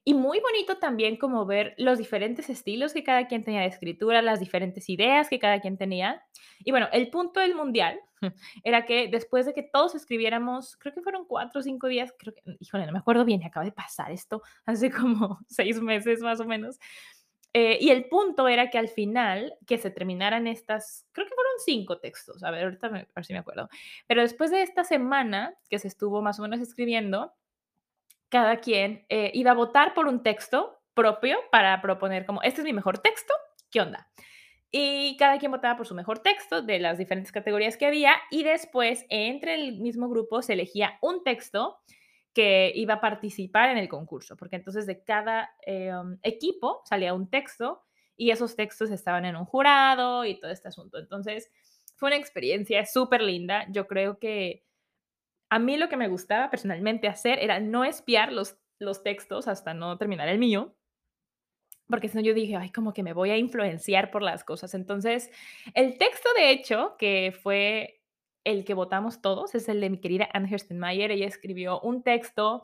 Y 0.03 0.13
muy 0.13 0.39
bonito 0.39 0.77
también 0.77 1.17
como 1.17 1.45
ver 1.45 1.73
los 1.77 1.97
diferentes 1.97 2.49
estilos 2.49 2.93
que 2.93 3.03
cada 3.03 3.27
quien 3.27 3.43
tenía 3.43 3.61
de 3.61 3.67
escritura, 3.67 4.21
las 4.21 4.39
diferentes 4.39 4.89
ideas 4.89 5.29
que 5.29 5.39
cada 5.39 5.59
quien 5.59 5.77
tenía. 5.77 6.23
Y 6.59 6.71
bueno, 6.71 6.87
el 6.91 7.09
punto 7.09 7.39
del 7.39 7.55
mundial 7.55 7.99
era 8.63 8.85
que 8.85 9.07
después 9.07 9.45
de 9.45 9.53
que 9.53 9.63
todos 9.63 9.95
escribiéramos, 9.95 10.77
creo 10.77 10.93
que 10.93 11.01
fueron 11.01 11.25
cuatro 11.25 11.59
o 11.59 11.63
cinco 11.63 11.87
días, 11.87 12.13
creo 12.17 12.33
que, 12.33 12.41
híjole, 12.59 12.85
no 12.85 12.93
me 12.93 12.99
acuerdo 12.99 13.25
bien, 13.25 13.43
acaba 13.43 13.65
de 13.65 13.71
pasar 13.71 14.11
esto 14.11 14.41
hace 14.65 14.91
como 14.91 15.39
seis 15.47 15.81
meses 15.81 16.21
más 16.21 16.39
o 16.39 16.45
menos. 16.45 16.79
Eh, 17.53 17.77
y 17.81 17.89
el 17.89 18.05
punto 18.05 18.47
era 18.47 18.69
que 18.69 18.77
al 18.77 18.87
final, 18.87 19.55
que 19.67 19.77
se 19.77 19.91
terminaran 19.91 20.47
estas, 20.47 21.05
creo 21.11 21.27
que 21.27 21.35
fueron 21.35 21.51
cinco 21.65 21.99
textos, 21.99 22.43
a 22.43 22.51
ver, 22.51 22.63
ahorita 22.63 22.87
a 22.87 22.91
ver 22.91 23.25
si 23.25 23.33
me 23.33 23.39
acuerdo, 23.39 23.67
pero 24.07 24.21
después 24.21 24.51
de 24.51 24.61
esta 24.61 24.85
semana 24.85 25.53
que 25.69 25.77
se 25.77 25.89
estuvo 25.89 26.21
más 26.21 26.39
o 26.39 26.43
menos 26.43 26.61
escribiendo, 26.61 27.33
cada 28.31 28.61
quien 28.61 29.05
eh, 29.09 29.29
iba 29.33 29.51
a 29.51 29.55
votar 29.55 29.93
por 29.93 30.07
un 30.07 30.23
texto 30.23 30.81
propio 30.93 31.37
para 31.51 31.81
proponer 31.81 32.25
como, 32.25 32.41
este 32.41 32.61
es 32.61 32.65
mi 32.65 32.73
mejor 32.73 32.99
texto, 32.99 33.33
¿qué 33.69 33.81
onda? 33.81 34.09
Y 34.71 35.17
cada 35.17 35.37
quien 35.37 35.51
votaba 35.51 35.75
por 35.75 35.85
su 35.85 35.93
mejor 35.93 36.19
texto 36.19 36.61
de 36.61 36.79
las 36.79 36.97
diferentes 36.97 37.33
categorías 37.33 37.75
que 37.75 37.85
había 37.85 38.15
y 38.31 38.43
después 38.43 39.05
entre 39.09 39.55
el 39.55 39.79
mismo 39.79 40.07
grupo 40.07 40.41
se 40.41 40.53
elegía 40.53 40.97
un 41.01 41.23
texto 41.25 41.79
que 42.33 42.71
iba 42.73 42.95
a 42.95 43.01
participar 43.01 43.69
en 43.69 43.77
el 43.77 43.89
concurso, 43.89 44.37
porque 44.37 44.55
entonces 44.55 44.85
de 44.85 45.03
cada 45.03 45.53
eh, 45.65 45.93
um, 45.93 46.17
equipo 46.23 46.81
salía 46.85 47.13
un 47.13 47.29
texto 47.29 47.83
y 48.15 48.31
esos 48.31 48.55
textos 48.55 48.91
estaban 48.91 49.25
en 49.25 49.35
un 49.35 49.43
jurado 49.43 50.23
y 50.23 50.39
todo 50.39 50.51
este 50.51 50.69
asunto. 50.69 50.99
Entonces 50.99 51.51
fue 51.97 52.07
una 52.07 52.15
experiencia 52.15 52.85
súper 52.85 53.21
linda. 53.21 53.65
Yo 53.69 53.87
creo 53.87 54.19
que 54.19 54.63
a 55.51 55.59
mí 55.59 55.75
lo 55.75 55.89
que 55.89 55.97
me 55.97 56.07
gustaba 56.07 56.49
personalmente 56.49 57.09
hacer 57.09 57.37
era 57.39 57.59
no 57.59 57.83
espiar 57.83 58.31
los, 58.31 58.57
los 58.79 59.03
textos 59.03 59.49
hasta 59.49 59.73
no 59.73 59.97
terminar 59.97 60.29
el 60.29 60.39
mío, 60.39 60.73
porque 61.89 62.07
si 62.07 62.15
no 62.15 62.23
yo 62.23 62.33
dije, 62.33 62.55
ay, 62.55 62.71
como 62.71 62.93
que 62.93 63.03
me 63.03 63.11
voy 63.11 63.31
a 63.31 63.37
influenciar 63.37 64.11
por 64.11 64.21
las 64.21 64.45
cosas. 64.45 64.73
Entonces, 64.75 65.29
el 65.73 65.97
texto, 65.97 66.29
de 66.37 66.51
hecho, 66.51 66.95
que 66.97 67.37
fue 67.43 68.01
el 68.45 68.63
que 68.63 68.73
votamos 68.73 69.21
todos, 69.21 69.53
es 69.53 69.67
el 69.67 69.81
de 69.81 69.89
mi 69.89 69.99
querida 69.99 70.29
Anne 70.31 70.47
Herstenmayer. 70.49 71.11
Ella 71.11 71.27
escribió 71.27 71.81
un 71.81 72.01
texto 72.01 72.63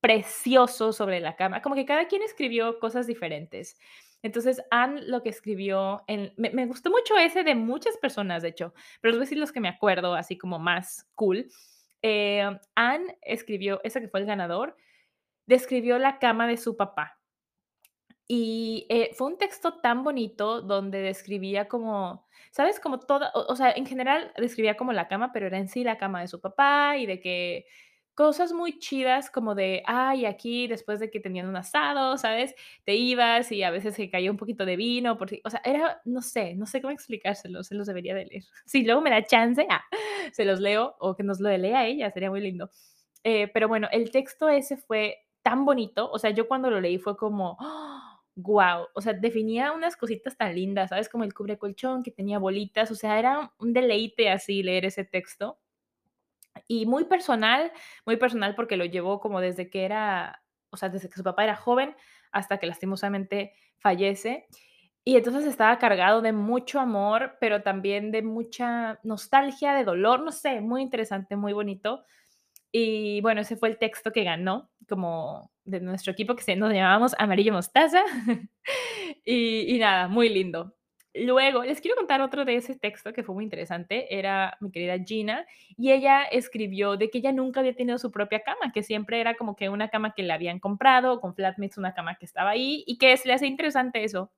precioso 0.00 0.92
sobre 0.92 1.20
la 1.20 1.36
cama, 1.36 1.62
como 1.62 1.76
que 1.76 1.86
cada 1.86 2.08
quien 2.08 2.22
escribió 2.22 2.80
cosas 2.80 3.06
diferentes. 3.06 3.78
Entonces, 4.22 4.60
Anne 4.72 5.02
lo 5.02 5.22
que 5.22 5.28
escribió, 5.28 6.02
en, 6.08 6.34
me, 6.36 6.50
me, 6.50 6.66
gustó 6.66 6.90
mucho 6.90 7.16
ese 7.16 7.44
de 7.44 7.54
muchas 7.54 7.96
personas, 7.98 8.42
de 8.42 8.48
hecho, 8.48 8.74
pero 9.00 9.12
les 9.12 9.18
voy 9.18 9.22
a 9.22 9.26
decir 9.26 9.38
los 9.38 9.52
que 9.52 9.60
me 9.60 9.68
acuerdo, 9.68 10.14
así 10.14 10.36
como 10.36 10.58
más 10.58 11.06
cool. 11.14 11.48
Eh, 12.06 12.46
Anne 12.74 13.16
escribió, 13.22 13.80
ese 13.82 13.98
que 13.98 14.08
fue 14.08 14.20
el 14.20 14.26
ganador, 14.26 14.76
describió 15.46 15.98
la 15.98 16.18
cama 16.18 16.46
de 16.46 16.58
su 16.58 16.76
papá. 16.76 17.18
Y 18.28 18.86
eh, 18.90 19.10
fue 19.14 19.28
un 19.28 19.38
texto 19.38 19.80
tan 19.80 20.04
bonito 20.04 20.60
donde 20.60 20.98
describía 21.00 21.66
como, 21.66 22.26
¿sabes? 22.50 22.78
Como 22.78 23.00
toda, 23.00 23.30
o, 23.34 23.46
o, 23.50 23.56
sea, 23.56 23.72
en 23.72 23.86
general 23.86 24.34
describía 24.36 24.76
como 24.76 24.92
la 24.92 25.08
cama, 25.08 25.32
pero 25.32 25.46
era 25.46 25.56
en 25.56 25.68
sí 25.68 25.82
la 25.82 25.96
cama 25.96 26.20
de 26.20 26.28
su 26.28 26.42
papá 26.42 26.98
y 26.98 27.06
de 27.06 27.20
que 27.20 27.64
cosas 28.14 28.52
muy 28.52 28.78
chidas 28.78 29.30
como 29.30 29.54
de, 29.54 29.82
ay, 29.86 30.26
aquí 30.26 30.66
después 30.68 31.00
de 31.00 31.10
que 31.10 31.20
tenían 31.20 31.48
un 31.48 31.56
asado, 31.56 32.16
¿sabes? 32.16 32.54
Te 32.84 32.94
ibas 32.94 33.50
y 33.52 33.62
a 33.62 33.70
veces 33.70 33.94
se 33.94 34.10
caía 34.10 34.30
un 34.30 34.36
poquito 34.36 34.64
de 34.64 34.76
vino, 34.76 35.18
por 35.18 35.28
o 35.44 35.50
sea, 35.50 35.60
era, 35.64 36.00
no 36.04 36.22
sé, 36.22 36.54
no 36.54 36.66
sé 36.66 36.80
cómo 36.80 36.92
explicárselo, 36.92 37.62
se 37.64 37.74
los 37.74 37.86
debería 37.86 38.14
de 38.14 38.26
leer. 38.26 38.44
Si 38.66 38.84
luego 38.84 39.00
me 39.00 39.10
da 39.10 39.24
chance, 39.24 39.66
ah, 39.70 39.84
se 40.32 40.44
los 40.44 40.60
leo 40.60 40.96
o 41.00 41.16
que 41.16 41.22
nos 41.22 41.40
lo 41.40 41.50
lea 41.56 41.86
ella, 41.86 42.10
sería 42.10 42.30
muy 42.30 42.40
lindo. 42.40 42.70
Eh, 43.24 43.48
pero 43.48 43.68
bueno, 43.68 43.88
el 43.92 44.10
texto 44.10 44.48
ese 44.48 44.76
fue 44.76 45.18
tan 45.42 45.64
bonito, 45.64 46.10
o 46.10 46.18
sea, 46.18 46.30
yo 46.30 46.48
cuando 46.48 46.70
lo 46.70 46.80
leí 46.80 46.98
fue 46.98 47.16
como, 47.16 47.58
wow, 48.36 48.86
o 48.94 49.00
sea, 49.00 49.12
definía 49.12 49.72
unas 49.72 49.96
cositas 49.96 50.36
tan 50.36 50.54
lindas, 50.54 50.90
¿sabes? 50.90 51.08
Como 51.08 51.24
el 51.24 51.34
cubre 51.34 51.58
colchón 51.58 52.02
que 52.02 52.10
tenía 52.10 52.38
bolitas, 52.38 52.90
o 52.90 52.94
sea, 52.94 53.18
era 53.18 53.52
un 53.58 53.72
deleite 53.72 54.30
así 54.30 54.62
leer 54.62 54.86
ese 54.86 55.04
texto 55.04 55.58
y 56.68 56.86
muy 56.86 57.04
personal, 57.04 57.72
muy 58.06 58.16
personal 58.16 58.54
porque 58.54 58.76
lo 58.76 58.84
llevó 58.84 59.20
como 59.20 59.40
desde 59.40 59.70
que 59.70 59.84
era, 59.84 60.42
o 60.70 60.76
sea, 60.76 60.88
desde 60.88 61.08
que 61.08 61.16
su 61.16 61.24
papá 61.24 61.44
era 61.44 61.56
joven 61.56 61.94
hasta 62.32 62.58
que 62.58 62.66
lastimosamente 62.66 63.54
fallece. 63.78 64.46
Y 65.04 65.16
entonces 65.16 65.44
estaba 65.44 65.78
cargado 65.78 66.22
de 66.22 66.32
mucho 66.32 66.80
amor, 66.80 67.36
pero 67.38 67.62
también 67.62 68.10
de 68.10 68.22
mucha 68.22 68.98
nostalgia, 69.02 69.74
de 69.74 69.84
dolor, 69.84 70.22
no 70.22 70.32
sé, 70.32 70.60
muy 70.60 70.80
interesante, 70.82 71.36
muy 71.36 71.52
bonito. 71.52 72.04
Y 72.72 73.20
bueno, 73.20 73.42
ese 73.42 73.56
fue 73.56 73.68
el 73.68 73.78
texto 73.78 74.12
que 74.12 74.24
ganó, 74.24 74.70
como 74.88 75.50
de 75.64 75.80
nuestro 75.80 76.12
equipo, 76.12 76.34
que 76.36 76.56
nos 76.56 76.72
llamábamos 76.72 77.14
Amarillo 77.18 77.52
Mostaza. 77.52 78.02
y, 79.24 79.74
y 79.74 79.78
nada, 79.78 80.08
muy 80.08 80.28
lindo. 80.30 80.74
Luego, 81.16 81.62
les 81.62 81.80
quiero 81.80 81.96
contar 81.96 82.20
otro 82.20 82.44
de 82.44 82.56
ese 82.56 82.76
texto 82.76 83.12
que 83.12 83.22
fue 83.22 83.36
muy 83.36 83.44
interesante. 83.44 84.18
Era 84.18 84.56
mi 84.60 84.72
querida 84.72 84.98
Gina 84.98 85.46
y 85.76 85.92
ella 85.92 86.24
escribió 86.24 86.96
de 86.96 87.08
que 87.08 87.18
ella 87.18 87.30
nunca 87.30 87.60
había 87.60 87.74
tenido 87.74 87.98
su 87.98 88.10
propia 88.10 88.40
cama, 88.40 88.72
que 88.72 88.82
siempre 88.82 89.20
era 89.20 89.36
como 89.36 89.54
que 89.54 89.68
una 89.68 89.88
cama 89.90 90.12
que 90.12 90.24
le 90.24 90.32
habían 90.32 90.58
comprado, 90.58 91.20
con 91.20 91.34
flatmates 91.36 91.78
una 91.78 91.94
cama 91.94 92.16
que 92.16 92.24
estaba 92.24 92.50
ahí 92.50 92.82
y 92.88 92.98
que 92.98 93.16
se 93.16 93.28
le 93.28 93.34
hace 93.34 93.46
interesante 93.46 94.02
eso. 94.02 94.32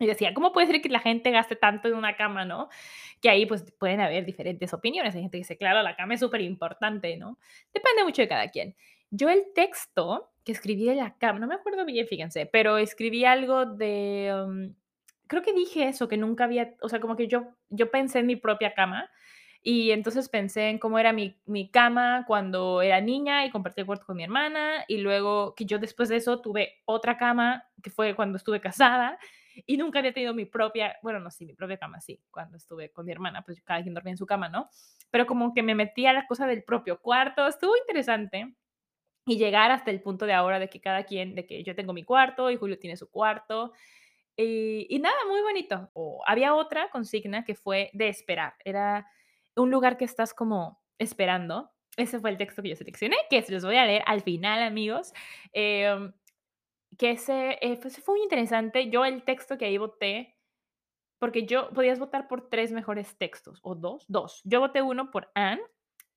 Y 0.00 0.06
decía, 0.06 0.34
¿cómo 0.34 0.52
puede 0.52 0.66
ser 0.66 0.82
que 0.82 0.88
la 0.88 0.98
gente 0.98 1.30
gaste 1.30 1.54
tanto 1.54 1.86
en 1.86 1.94
una 1.94 2.16
cama, 2.16 2.44
no? 2.44 2.68
Que 3.20 3.30
ahí 3.30 3.46
pues 3.46 3.64
pueden 3.78 4.00
haber 4.00 4.24
diferentes 4.24 4.74
opiniones. 4.74 5.14
Hay 5.14 5.20
gente 5.20 5.36
que 5.36 5.42
dice, 5.42 5.56
claro, 5.56 5.82
la 5.82 5.94
cama 5.94 6.14
es 6.14 6.20
súper 6.20 6.40
importante, 6.40 7.16
¿no? 7.16 7.38
Depende 7.72 8.02
mucho 8.02 8.22
de 8.22 8.28
cada 8.28 8.48
quien. 8.48 8.74
Yo 9.10 9.28
el 9.30 9.44
texto 9.54 10.32
que 10.42 10.50
escribí 10.50 10.84
de 10.86 10.96
la 10.96 11.16
cama, 11.18 11.38
no 11.38 11.46
me 11.46 11.54
acuerdo 11.54 11.84
bien, 11.84 12.08
fíjense, 12.08 12.46
pero 12.46 12.78
escribí 12.78 13.24
algo 13.24 13.66
de... 13.66 14.32
Um, 14.44 14.81
creo 15.26 15.42
que 15.42 15.52
dije 15.52 15.88
eso, 15.88 16.08
que 16.08 16.16
nunca 16.16 16.44
había, 16.44 16.74
o 16.82 16.88
sea, 16.88 17.00
como 17.00 17.16
que 17.16 17.28
yo, 17.28 17.54
yo 17.70 17.90
pensé 17.90 18.20
en 18.20 18.26
mi 18.26 18.36
propia 18.36 18.74
cama 18.74 19.10
y 19.62 19.92
entonces 19.92 20.28
pensé 20.28 20.68
en 20.68 20.78
cómo 20.78 20.98
era 20.98 21.12
mi, 21.12 21.40
mi 21.46 21.70
cama 21.70 22.24
cuando 22.26 22.82
era 22.82 23.00
niña 23.00 23.46
y 23.46 23.50
compartí 23.50 23.80
el 23.80 23.86
cuarto 23.86 24.06
con 24.06 24.16
mi 24.16 24.24
hermana 24.24 24.84
y 24.88 24.98
luego 24.98 25.54
que 25.54 25.64
yo 25.66 25.78
después 25.78 26.08
de 26.08 26.16
eso 26.16 26.40
tuve 26.40 26.80
otra 26.84 27.16
cama 27.16 27.64
que 27.82 27.90
fue 27.90 28.14
cuando 28.16 28.36
estuve 28.36 28.60
casada 28.60 29.18
y 29.66 29.76
nunca 29.76 29.98
había 29.98 30.12
tenido 30.12 30.34
mi 30.34 30.46
propia, 30.46 30.96
bueno, 31.02 31.20
no, 31.20 31.30
sí, 31.30 31.46
mi 31.46 31.54
propia 31.54 31.76
cama, 31.76 32.00
sí, 32.00 32.20
cuando 32.30 32.56
estuve 32.56 32.90
con 32.90 33.06
mi 33.06 33.12
hermana, 33.12 33.42
pues 33.42 33.60
cada 33.62 33.82
quien 33.82 33.94
dormía 33.94 34.12
en 34.12 34.18
su 34.18 34.26
cama, 34.26 34.48
¿no? 34.48 34.68
Pero 35.10 35.26
como 35.26 35.52
que 35.54 35.62
me 35.62 35.74
metí 35.74 36.06
a 36.06 36.12
la 36.12 36.26
cosa 36.26 36.46
del 36.46 36.64
propio 36.64 37.00
cuarto, 37.00 37.46
estuvo 37.46 37.76
interesante 37.76 38.54
y 39.26 39.38
llegar 39.38 39.70
hasta 39.70 39.90
el 39.90 40.00
punto 40.02 40.26
de 40.26 40.32
ahora 40.32 40.58
de 40.58 40.68
que 40.68 40.80
cada 40.80 41.04
quien, 41.04 41.34
de 41.34 41.46
que 41.46 41.62
yo 41.62 41.74
tengo 41.74 41.92
mi 41.92 42.02
cuarto 42.02 42.50
y 42.50 42.56
Julio 42.56 42.78
tiene 42.78 42.96
su 42.96 43.10
cuarto. 43.10 43.72
Y, 44.36 44.86
y 44.88 44.98
nada, 44.98 45.16
muy 45.28 45.40
bonito. 45.42 45.90
O 45.94 46.22
había 46.26 46.54
otra 46.54 46.90
consigna 46.90 47.44
que 47.44 47.54
fue 47.54 47.90
de 47.92 48.08
esperar. 48.08 48.54
Era 48.64 49.06
un 49.56 49.70
lugar 49.70 49.96
que 49.96 50.04
estás 50.04 50.34
como 50.34 50.82
esperando. 50.98 51.70
Ese 51.96 52.20
fue 52.20 52.30
el 52.30 52.38
texto 52.38 52.62
que 52.62 52.70
yo 52.70 52.76
seleccioné, 52.76 53.16
que 53.28 53.42
se 53.42 53.52
los 53.52 53.64
voy 53.64 53.76
a 53.76 53.84
leer 53.84 54.02
al 54.06 54.22
final, 54.22 54.62
amigos. 54.62 55.12
Em, 55.52 56.12
que 56.98 57.10
ese 57.12 57.58
eh, 57.60 57.78
pues, 57.80 58.02
fue 58.02 58.14
muy 58.14 58.22
interesante. 58.22 58.88
Yo 58.90 59.04
el 59.04 59.24
texto 59.24 59.58
que 59.58 59.66
ahí 59.66 59.78
voté, 59.78 60.36
porque 61.18 61.46
yo 61.46 61.70
podías 61.70 61.98
votar 61.98 62.28
por 62.28 62.48
tres 62.48 62.72
mejores 62.72 63.16
textos, 63.16 63.60
o 63.62 63.74
dos, 63.74 64.04
dos. 64.08 64.40
Yo 64.44 64.60
voté 64.60 64.82
uno 64.82 65.10
por 65.10 65.30
Anne 65.34 65.62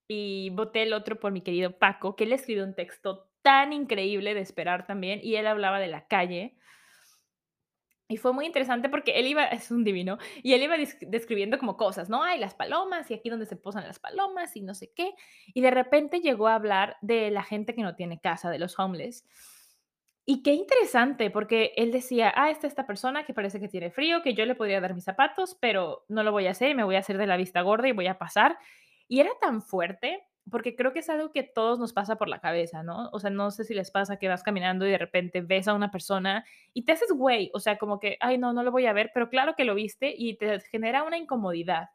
y 0.08 0.50
voté 0.52 0.84
el 0.84 0.94
otro 0.94 1.20
por 1.20 1.32
mi 1.32 1.42
querido 1.42 1.78
Paco, 1.78 2.16
que 2.16 2.24
él 2.26 2.34
escribió 2.34 2.64
un 2.64 2.76
texto 2.76 3.30
tan 3.42 3.74
increíble 3.74 4.34
de 4.34 4.42
esperar 4.42 4.88
también, 4.88 5.20
y 5.22 5.36
él 5.36 5.48
hablaba 5.48 5.80
de 5.80 5.88
la 5.88 6.08
calle. 6.08 6.58
Y 8.08 8.18
fue 8.18 8.34
muy 8.34 8.46
interesante 8.46 8.88
porque 8.90 9.20
él 9.20 9.28
iba, 9.28 9.44
es 9.46 9.72
un 9.72 9.84
divino, 9.84 10.18
y 10.44 10.54
él 10.54 10.64
iba 10.64 10.76
describiendo 11.02 11.58
como 11.58 11.78
cosas, 11.78 12.10
¿no? 12.10 12.24
Hay 12.24 12.40
las 12.40 12.54
palomas 12.54 13.10
y 13.10 13.14
aquí 13.16 13.30
donde 13.30 13.46
se 13.46 13.56
posan 13.56 13.88
las 13.88 14.00
palomas 14.00 14.56
y 14.56 14.62
no 14.62 14.74
sé 14.74 14.92
qué. 14.96 15.14
Y 15.54 15.62
de 15.62 15.72
repente 15.72 16.20
llegó 16.20 16.48
a 16.48 16.56
hablar 16.56 16.98
de 17.02 17.32
la 17.32 17.44
gente 17.44 17.74
que 17.74 17.82
no 17.82 17.96
tiene 17.96 18.20
casa, 18.20 18.50
de 18.50 18.60
los 18.60 18.78
homeless. 18.78 19.26
Y 20.28 20.42
qué 20.42 20.54
interesante, 20.54 21.30
porque 21.30 21.74
él 21.78 21.92
decía, 21.92 22.34
ah, 22.36 22.50
está 22.50 22.66
esta 22.66 22.88
persona 22.88 23.26
que 23.26 23.34
parece 23.34 23.60
que 23.60 23.68
tiene 23.68 23.92
frío, 23.92 24.24
que 24.24 24.34
yo 24.34 24.46
le 24.46 24.56
podría 24.56 24.82
dar 24.82 24.96
mis 24.96 25.04
zapatos, 25.04 25.56
pero 25.60 26.04
no 26.08 26.24
lo 26.24 26.32
voy 26.32 26.48
a 26.48 26.52
hacer, 26.52 26.76
me 26.76 26.84
voy 26.84 26.96
a 26.96 27.00
hacer 27.00 27.20
de 27.20 27.28
la 27.28 27.38
vista 27.38 27.62
gorda 27.62 27.88
y 27.88 27.92
voy 27.92 28.08
a 28.08 28.18
pasar. 28.18 28.58
Y 29.08 29.20
era 29.20 29.30
tan 29.40 29.62
fuerte, 29.62 30.24
porque 30.50 30.75
creo 30.75 30.94
que 30.94 31.00
es 31.00 31.10
algo 31.10 31.32
que 31.32 31.44
todos 31.44 31.80
nos 31.80 31.94
pasa 31.94 32.18
por 32.18 32.30
la 32.30 32.40
cabeza, 32.40 32.84
¿no? 32.84 33.10
O 33.12 33.20
sea, 33.20 33.30
no 33.30 33.50
sé 33.52 33.64
si 33.64 33.74
les 33.74 33.90
pasa 33.90 34.18
que 34.18 34.28
vas 34.28 34.44
caminando 34.44 34.86
y 34.86 34.92
de 34.92 34.98
repente 34.98 35.42
ves 35.42 35.68
a 35.68 35.74
una 35.74 35.90
persona 35.92 36.46
y 36.74 36.86
te 36.86 36.92
haces 36.92 37.12
güey, 37.12 37.50
o 37.54 37.60
sea, 37.60 37.78
como 37.78 38.00
que, 38.00 38.18
ay, 38.20 38.38
no, 38.38 38.54
no 38.54 38.64
lo 38.64 38.72
voy 38.72 38.86
a 38.86 38.94
ver, 38.94 39.12
pero 39.14 39.30
claro 39.30 39.56
que 39.56 39.66
lo 39.66 39.74
viste 39.74 40.14
y 40.16 40.38
te 40.38 40.60
genera 40.60 41.04
una 41.04 41.18
incomodidad. 41.18 41.90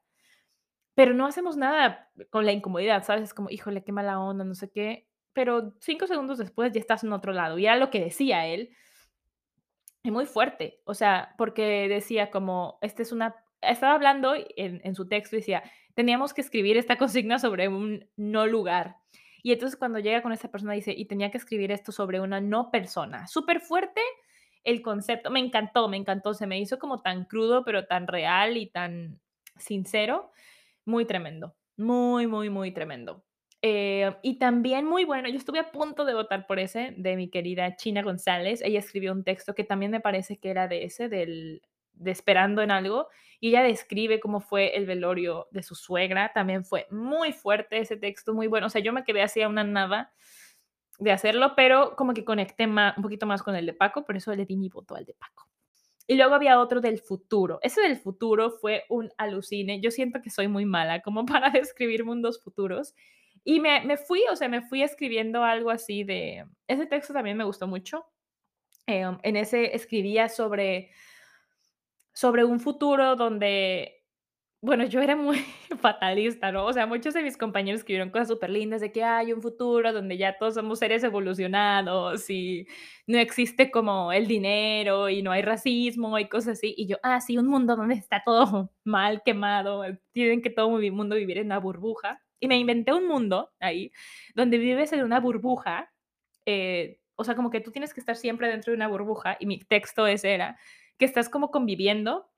Pero 0.94 1.14
no 1.14 1.26
hacemos 1.26 1.56
nada 1.56 2.10
con 2.30 2.44
la 2.44 2.52
incomodidad, 2.52 3.04
¿sabes? 3.04 3.24
Es 3.24 3.34
como, 3.34 3.50
híjole, 3.50 3.84
qué 3.84 3.92
mala 3.92 4.18
onda, 4.20 4.44
no 4.44 4.54
sé 4.54 4.70
qué. 4.70 5.08
Pero 5.32 5.74
cinco 5.80 6.06
segundos 6.08 6.38
después 6.38 6.72
ya 6.72 6.80
estás 6.80 7.04
en 7.04 7.12
otro 7.12 7.32
lado. 7.32 7.56
Y 7.56 7.66
era 7.66 7.76
lo 7.76 7.90
que 7.90 8.00
decía 8.00 8.46
él. 8.46 8.70
Es 10.02 10.12
muy 10.12 10.26
fuerte, 10.26 10.80
o 10.84 10.94
sea, 10.94 11.34
porque 11.38 11.86
decía 11.88 12.30
como, 12.30 12.78
esta 12.80 13.02
es 13.02 13.12
una, 13.12 13.36
estaba 13.60 13.94
hablando 13.94 14.34
en, 14.34 14.80
en 14.82 14.94
su 14.94 15.06
texto 15.08 15.36
y 15.36 15.40
decía, 15.40 15.62
teníamos 16.00 16.32
que 16.32 16.40
escribir 16.40 16.78
esta 16.78 16.96
consigna 16.98 17.38
sobre 17.38 17.68
un 17.68 18.08
no 18.16 18.46
lugar. 18.46 18.96
Y 19.42 19.52
entonces 19.52 19.78
cuando 19.78 19.98
llega 19.98 20.22
con 20.22 20.32
esta 20.32 20.50
persona 20.50 20.72
dice, 20.72 20.94
y 20.96 21.04
tenía 21.04 21.30
que 21.30 21.36
escribir 21.36 21.70
esto 21.72 21.92
sobre 21.92 22.20
una 22.20 22.40
no 22.40 22.70
persona. 22.70 23.26
Súper 23.26 23.60
fuerte 23.60 24.00
el 24.64 24.80
concepto, 24.80 25.30
me 25.30 25.40
encantó, 25.40 25.88
me 25.88 25.98
encantó, 25.98 26.32
se 26.32 26.46
me 26.46 26.58
hizo 26.58 26.78
como 26.78 27.02
tan 27.02 27.24
crudo, 27.26 27.64
pero 27.64 27.86
tan 27.86 28.06
real 28.06 28.56
y 28.56 28.66
tan 28.66 29.20
sincero. 29.56 30.32
Muy 30.86 31.04
tremendo, 31.04 31.54
muy, 31.76 32.26
muy, 32.26 32.48
muy 32.48 32.72
tremendo. 32.72 33.22
Eh, 33.60 34.16
y 34.22 34.38
también 34.38 34.86
muy 34.86 35.04
bueno, 35.04 35.28
yo 35.28 35.36
estuve 35.36 35.58
a 35.58 35.70
punto 35.70 36.06
de 36.06 36.14
votar 36.14 36.46
por 36.46 36.58
ese, 36.58 36.94
de 36.96 37.14
mi 37.16 37.28
querida 37.28 37.76
China 37.76 38.02
González. 38.02 38.62
Ella 38.62 38.78
escribió 38.78 39.12
un 39.12 39.24
texto 39.24 39.54
que 39.54 39.64
también 39.64 39.90
me 39.92 40.00
parece 40.00 40.38
que 40.38 40.48
era 40.48 40.66
de 40.66 40.84
ese, 40.84 41.10
del, 41.10 41.60
de 42.00 42.10
Esperando 42.10 42.62
en 42.62 42.70
algo, 42.70 43.08
y 43.40 43.48
ella 43.48 43.62
describe 43.62 44.20
cómo 44.20 44.40
fue 44.40 44.76
el 44.76 44.86
velorio 44.86 45.48
de 45.50 45.62
su 45.62 45.74
suegra. 45.74 46.32
También 46.34 46.64
fue 46.64 46.86
muy 46.90 47.32
fuerte 47.32 47.78
ese 47.78 47.96
texto, 47.96 48.34
muy 48.34 48.46
bueno. 48.46 48.66
O 48.66 48.70
sea, 48.70 48.82
yo 48.82 48.92
me 48.92 49.04
quedé 49.04 49.22
así 49.22 49.40
a 49.40 49.48
una 49.48 49.64
nada 49.64 50.12
de 50.98 51.12
hacerlo, 51.12 51.54
pero 51.56 51.96
como 51.96 52.12
que 52.12 52.24
conecté 52.24 52.66
más, 52.66 52.96
un 52.96 53.02
poquito 53.02 53.26
más 53.26 53.42
con 53.42 53.56
el 53.56 53.64
de 53.64 53.72
Paco, 53.72 54.04
por 54.04 54.16
eso 54.16 54.34
le 54.34 54.44
di 54.44 54.56
mi 54.56 54.68
voto 54.68 54.94
al 54.94 55.06
de 55.06 55.14
Paco. 55.14 55.48
Y 56.06 56.16
luego 56.16 56.34
había 56.34 56.60
otro 56.60 56.80
del 56.80 56.98
futuro. 56.98 57.60
Ese 57.62 57.80
del 57.80 57.96
futuro 57.96 58.50
fue 58.50 58.84
un 58.88 59.10
alucine. 59.16 59.80
Yo 59.80 59.90
siento 59.90 60.20
que 60.20 60.28
soy 60.28 60.48
muy 60.48 60.66
mala 60.66 61.00
como 61.02 61.24
para 61.26 61.50
describir 61.50 62.04
mundos 62.04 62.42
futuros. 62.42 62.94
Y 63.44 63.60
me, 63.60 63.80
me 63.86 63.96
fui, 63.96 64.22
o 64.30 64.36
sea, 64.36 64.48
me 64.48 64.60
fui 64.60 64.82
escribiendo 64.82 65.44
algo 65.44 65.70
así 65.70 66.04
de... 66.04 66.44
Ese 66.66 66.86
texto 66.86 67.14
también 67.14 67.36
me 67.36 67.44
gustó 67.44 67.66
mucho. 67.66 68.04
Eh, 68.86 69.04
en 69.22 69.36
ese 69.36 69.74
escribía 69.74 70.28
sobre 70.28 70.90
sobre 72.12 72.44
un 72.44 72.60
futuro 72.60 73.16
donde, 73.16 74.02
bueno, 74.62 74.84
yo 74.86 75.00
era 75.00 75.16
muy 75.16 75.38
fatalista, 75.80 76.52
¿no? 76.52 76.66
O 76.66 76.72
sea, 76.72 76.86
muchos 76.86 77.14
de 77.14 77.22
mis 77.22 77.36
compañeros 77.36 77.80
escribieron 77.80 78.10
cosas 78.10 78.28
súper 78.28 78.50
lindas 78.50 78.80
de 78.80 78.92
que 78.92 79.04
hay 79.04 79.32
un 79.32 79.42
futuro 79.42 79.92
donde 79.92 80.18
ya 80.18 80.36
todos 80.38 80.54
somos 80.54 80.78
seres 80.80 81.02
evolucionados 81.04 82.28
y 82.30 82.66
no 83.06 83.18
existe 83.18 83.70
como 83.70 84.12
el 84.12 84.26
dinero 84.26 85.08
y 85.08 85.22
no 85.22 85.32
hay 85.32 85.42
racismo 85.42 86.18
y 86.18 86.28
cosas 86.28 86.58
así. 86.58 86.74
Y 86.76 86.86
yo, 86.86 86.96
ah, 87.02 87.20
sí, 87.20 87.38
un 87.38 87.46
mundo 87.46 87.76
donde 87.76 87.94
está 87.94 88.22
todo 88.24 88.70
mal, 88.84 89.22
quemado, 89.24 89.82
tienen 90.12 90.42
que 90.42 90.50
todo 90.50 90.78
el 90.78 90.92
mundo 90.92 91.16
vivir 91.16 91.38
en 91.38 91.46
una 91.46 91.58
burbuja. 91.58 92.22
Y 92.40 92.48
me 92.48 92.58
inventé 92.58 92.92
un 92.92 93.06
mundo 93.06 93.50
ahí 93.60 93.92
donde 94.34 94.58
vives 94.58 94.92
en 94.92 95.04
una 95.04 95.20
burbuja. 95.20 95.92
Eh, 96.46 96.98
o 97.16 97.24
sea, 97.24 97.34
como 97.34 97.50
que 97.50 97.60
tú 97.60 97.70
tienes 97.70 97.92
que 97.92 98.00
estar 98.00 98.16
siempre 98.16 98.48
dentro 98.48 98.72
de 98.72 98.76
una 98.76 98.88
burbuja 98.88 99.36
y 99.38 99.46
mi 99.46 99.58
texto 99.58 100.06
ese 100.06 100.32
era 100.32 100.58
que 101.00 101.06
estás 101.06 101.30
como 101.30 101.50
conviviendo 101.50 102.30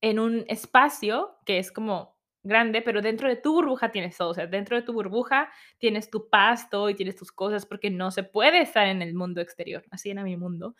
en 0.00 0.18
un 0.18 0.44
espacio 0.48 1.36
que 1.44 1.58
es 1.58 1.70
como 1.70 2.16
grande, 2.42 2.80
pero 2.80 3.02
dentro 3.02 3.28
de 3.28 3.36
tu 3.36 3.52
burbuja 3.52 3.90
tienes 3.90 4.16
todo, 4.16 4.30
o 4.30 4.34
sea, 4.34 4.46
dentro 4.46 4.76
de 4.76 4.82
tu 4.82 4.94
burbuja 4.94 5.50
tienes 5.78 6.08
tu 6.08 6.30
pasto 6.30 6.88
y 6.88 6.94
tienes 6.94 7.16
tus 7.16 7.32
cosas 7.32 7.66
porque 7.66 7.90
no 7.90 8.10
se 8.10 8.22
puede 8.22 8.62
estar 8.62 8.86
en 8.86 9.02
el 9.02 9.14
mundo 9.14 9.42
exterior, 9.42 9.84
así 9.90 10.10
era 10.10 10.22
mi 10.24 10.38
mundo. 10.38 10.74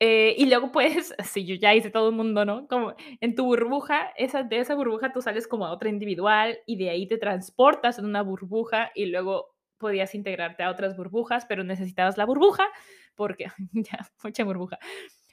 Eh, 0.00 0.34
y 0.36 0.46
luego 0.46 0.72
puedes, 0.72 1.14
si 1.22 1.44
yo 1.44 1.54
ya 1.54 1.72
hice 1.72 1.90
todo 1.90 2.08
el 2.08 2.16
mundo, 2.16 2.44
¿no? 2.44 2.66
Como 2.66 2.94
en 3.20 3.36
tu 3.36 3.44
burbuja, 3.44 4.10
esa, 4.16 4.42
de 4.42 4.58
esa 4.58 4.74
burbuja 4.74 5.12
tú 5.12 5.22
sales 5.22 5.46
como 5.46 5.66
a 5.66 5.72
otra 5.72 5.88
individual 5.88 6.58
y 6.66 6.76
de 6.76 6.90
ahí 6.90 7.06
te 7.06 7.18
transportas 7.18 8.00
en 8.00 8.06
una 8.06 8.22
burbuja 8.22 8.90
y 8.96 9.06
luego 9.06 9.54
podías 9.78 10.16
integrarte 10.16 10.64
a 10.64 10.70
otras 10.70 10.96
burbujas, 10.96 11.46
pero 11.46 11.62
necesitabas 11.62 12.18
la 12.18 12.24
burbuja 12.24 12.66
porque 13.14 13.46
ya, 13.72 14.10
mucha 14.24 14.42
burbuja 14.42 14.78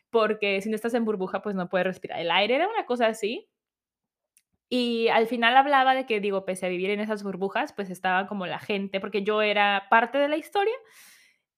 porque 0.09 0.61
si 0.61 0.69
no 0.69 0.75
estás 0.75 0.93
en 0.93 1.05
burbuja, 1.05 1.41
pues 1.41 1.55
no 1.55 1.69
puedes 1.69 1.87
respirar 1.87 2.19
el 2.19 2.31
aire, 2.31 2.55
era 2.55 2.67
una 2.67 2.85
cosa 2.85 3.07
así. 3.07 3.49
Y 4.69 5.07
al 5.07 5.27
final 5.27 5.57
hablaba 5.57 5.95
de 5.95 6.05
que, 6.05 6.19
digo, 6.19 6.45
pese 6.45 6.67
a 6.67 6.69
vivir 6.69 6.91
en 6.91 6.99
esas 6.99 7.23
burbujas, 7.23 7.73
pues 7.73 7.89
estaba 7.89 8.27
como 8.27 8.45
la 8.45 8.59
gente, 8.59 8.99
porque 8.99 9.23
yo 9.23 9.41
era 9.41 9.87
parte 9.89 10.19
de 10.19 10.27
la 10.27 10.37
historia 10.37 10.75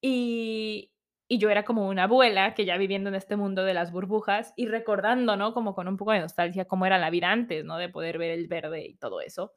y, 0.02 0.92
y 1.28 1.38
yo 1.38 1.50
era 1.50 1.64
como 1.64 1.88
una 1.90 2.04
abuela 2.04 2.54
que 2.54 2.66
ya 2.66 2.78
viviendo 2.78 3.10
en 3.10 3.16
este 3.16 3.36
mundo 3.36 3.66
de 3.66 3.74
las 3.74 3.92
burbujas 3.92 4.54
y 4.56 4.68
recordando, 4.68 5.36
¿no? 5.36 5.54
Como 5.54 5.76
con 5.76 5.88
un 5.90 5.98
poco 5.98 6.14
de 6.14 6.22
nostalgia 6.22 6.66
cómo 6.66 6.86
era 6.86 6.98
la 6.98 7.10
vida 7.10 7.32
antes, 7.32 7.66
¿no? 7.66 7.78
De 7.78 7.90
poder 7.90 8.18
ver 8.18 8.32
el 8.32 8.48
verde 8.48 8.86
y 8.86 8.96
todo 8.96 9.22
eso 9.22 9.54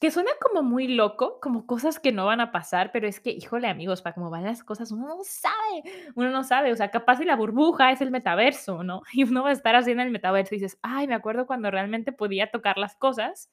que 0.00 0.10
suena 0.10 0.30
como 0.40 0.62
muy 0.62 0.88
loco, 0.88 1.38
como 1.40 1.66
cosas 1.66 2.00
que 2.00 2.10
no 2.10 2.24
van 2.24 2.40
a 2.40 2.52
pasar, 2.52 2.90
pero 2.90 3.06
es 3.06 3.20
que, 3.20 3.30
híjole, 3.30 3.68
amigos, 3.68 4.00
para 4.00 4.14
cómo 4.14 4.30
van 4.30 4.44
las 4.44 4.64
cosas, 4.64 4.90
uno 4.92 5.06
no 5.06 5.18
sabe, 5.22 5.82
uno 6.14 6.30
no 6.30 6.42
sabe, 6.42 6.72
o 6.72 6.76
sea, 6.76 6.90
capaz 6.90 7.18
si 7.18 7.26
la 7.26 7.36
burbuja 7.36 7.92
es 7.92 8.00
el 8.00 8.10
metaverso, 8.10 8.82
¿no? 8.82 9.02
Y 9.12 9.24
uno 9.24 9.42
va 9.42 9.50
a 9.50 9.52
estar 9.52 9.74
en 9.86 10.00
el 10.00 10.10
metaverso 10.10 10.54
y 10.54 10.58
dices, 10.58 10.78
ay, 10.80 11.06
me 11.06 11.14
acuerdo 11.14 11.46
cuando 11.46 11.70
realmente 11.70 12.12
podía 12.12 12.50
tocar 12.50 12.78
las 12.78 12.96
cosas, 12.96 13.50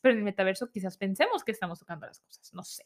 pero 0.00 0.14
en 0.14 0.18
el 0.18 0.24
metaverso 0.24 0.68
quizás 0.68 0.96
pensemos 0.98 1.44
que 1.44 1.52
estamos 1.52 1.78
tocando 1.78 2.06
las 2.06 2.20
cosas, 2.20 2.52
no 2.52 2.64
sé. 2.64 2.84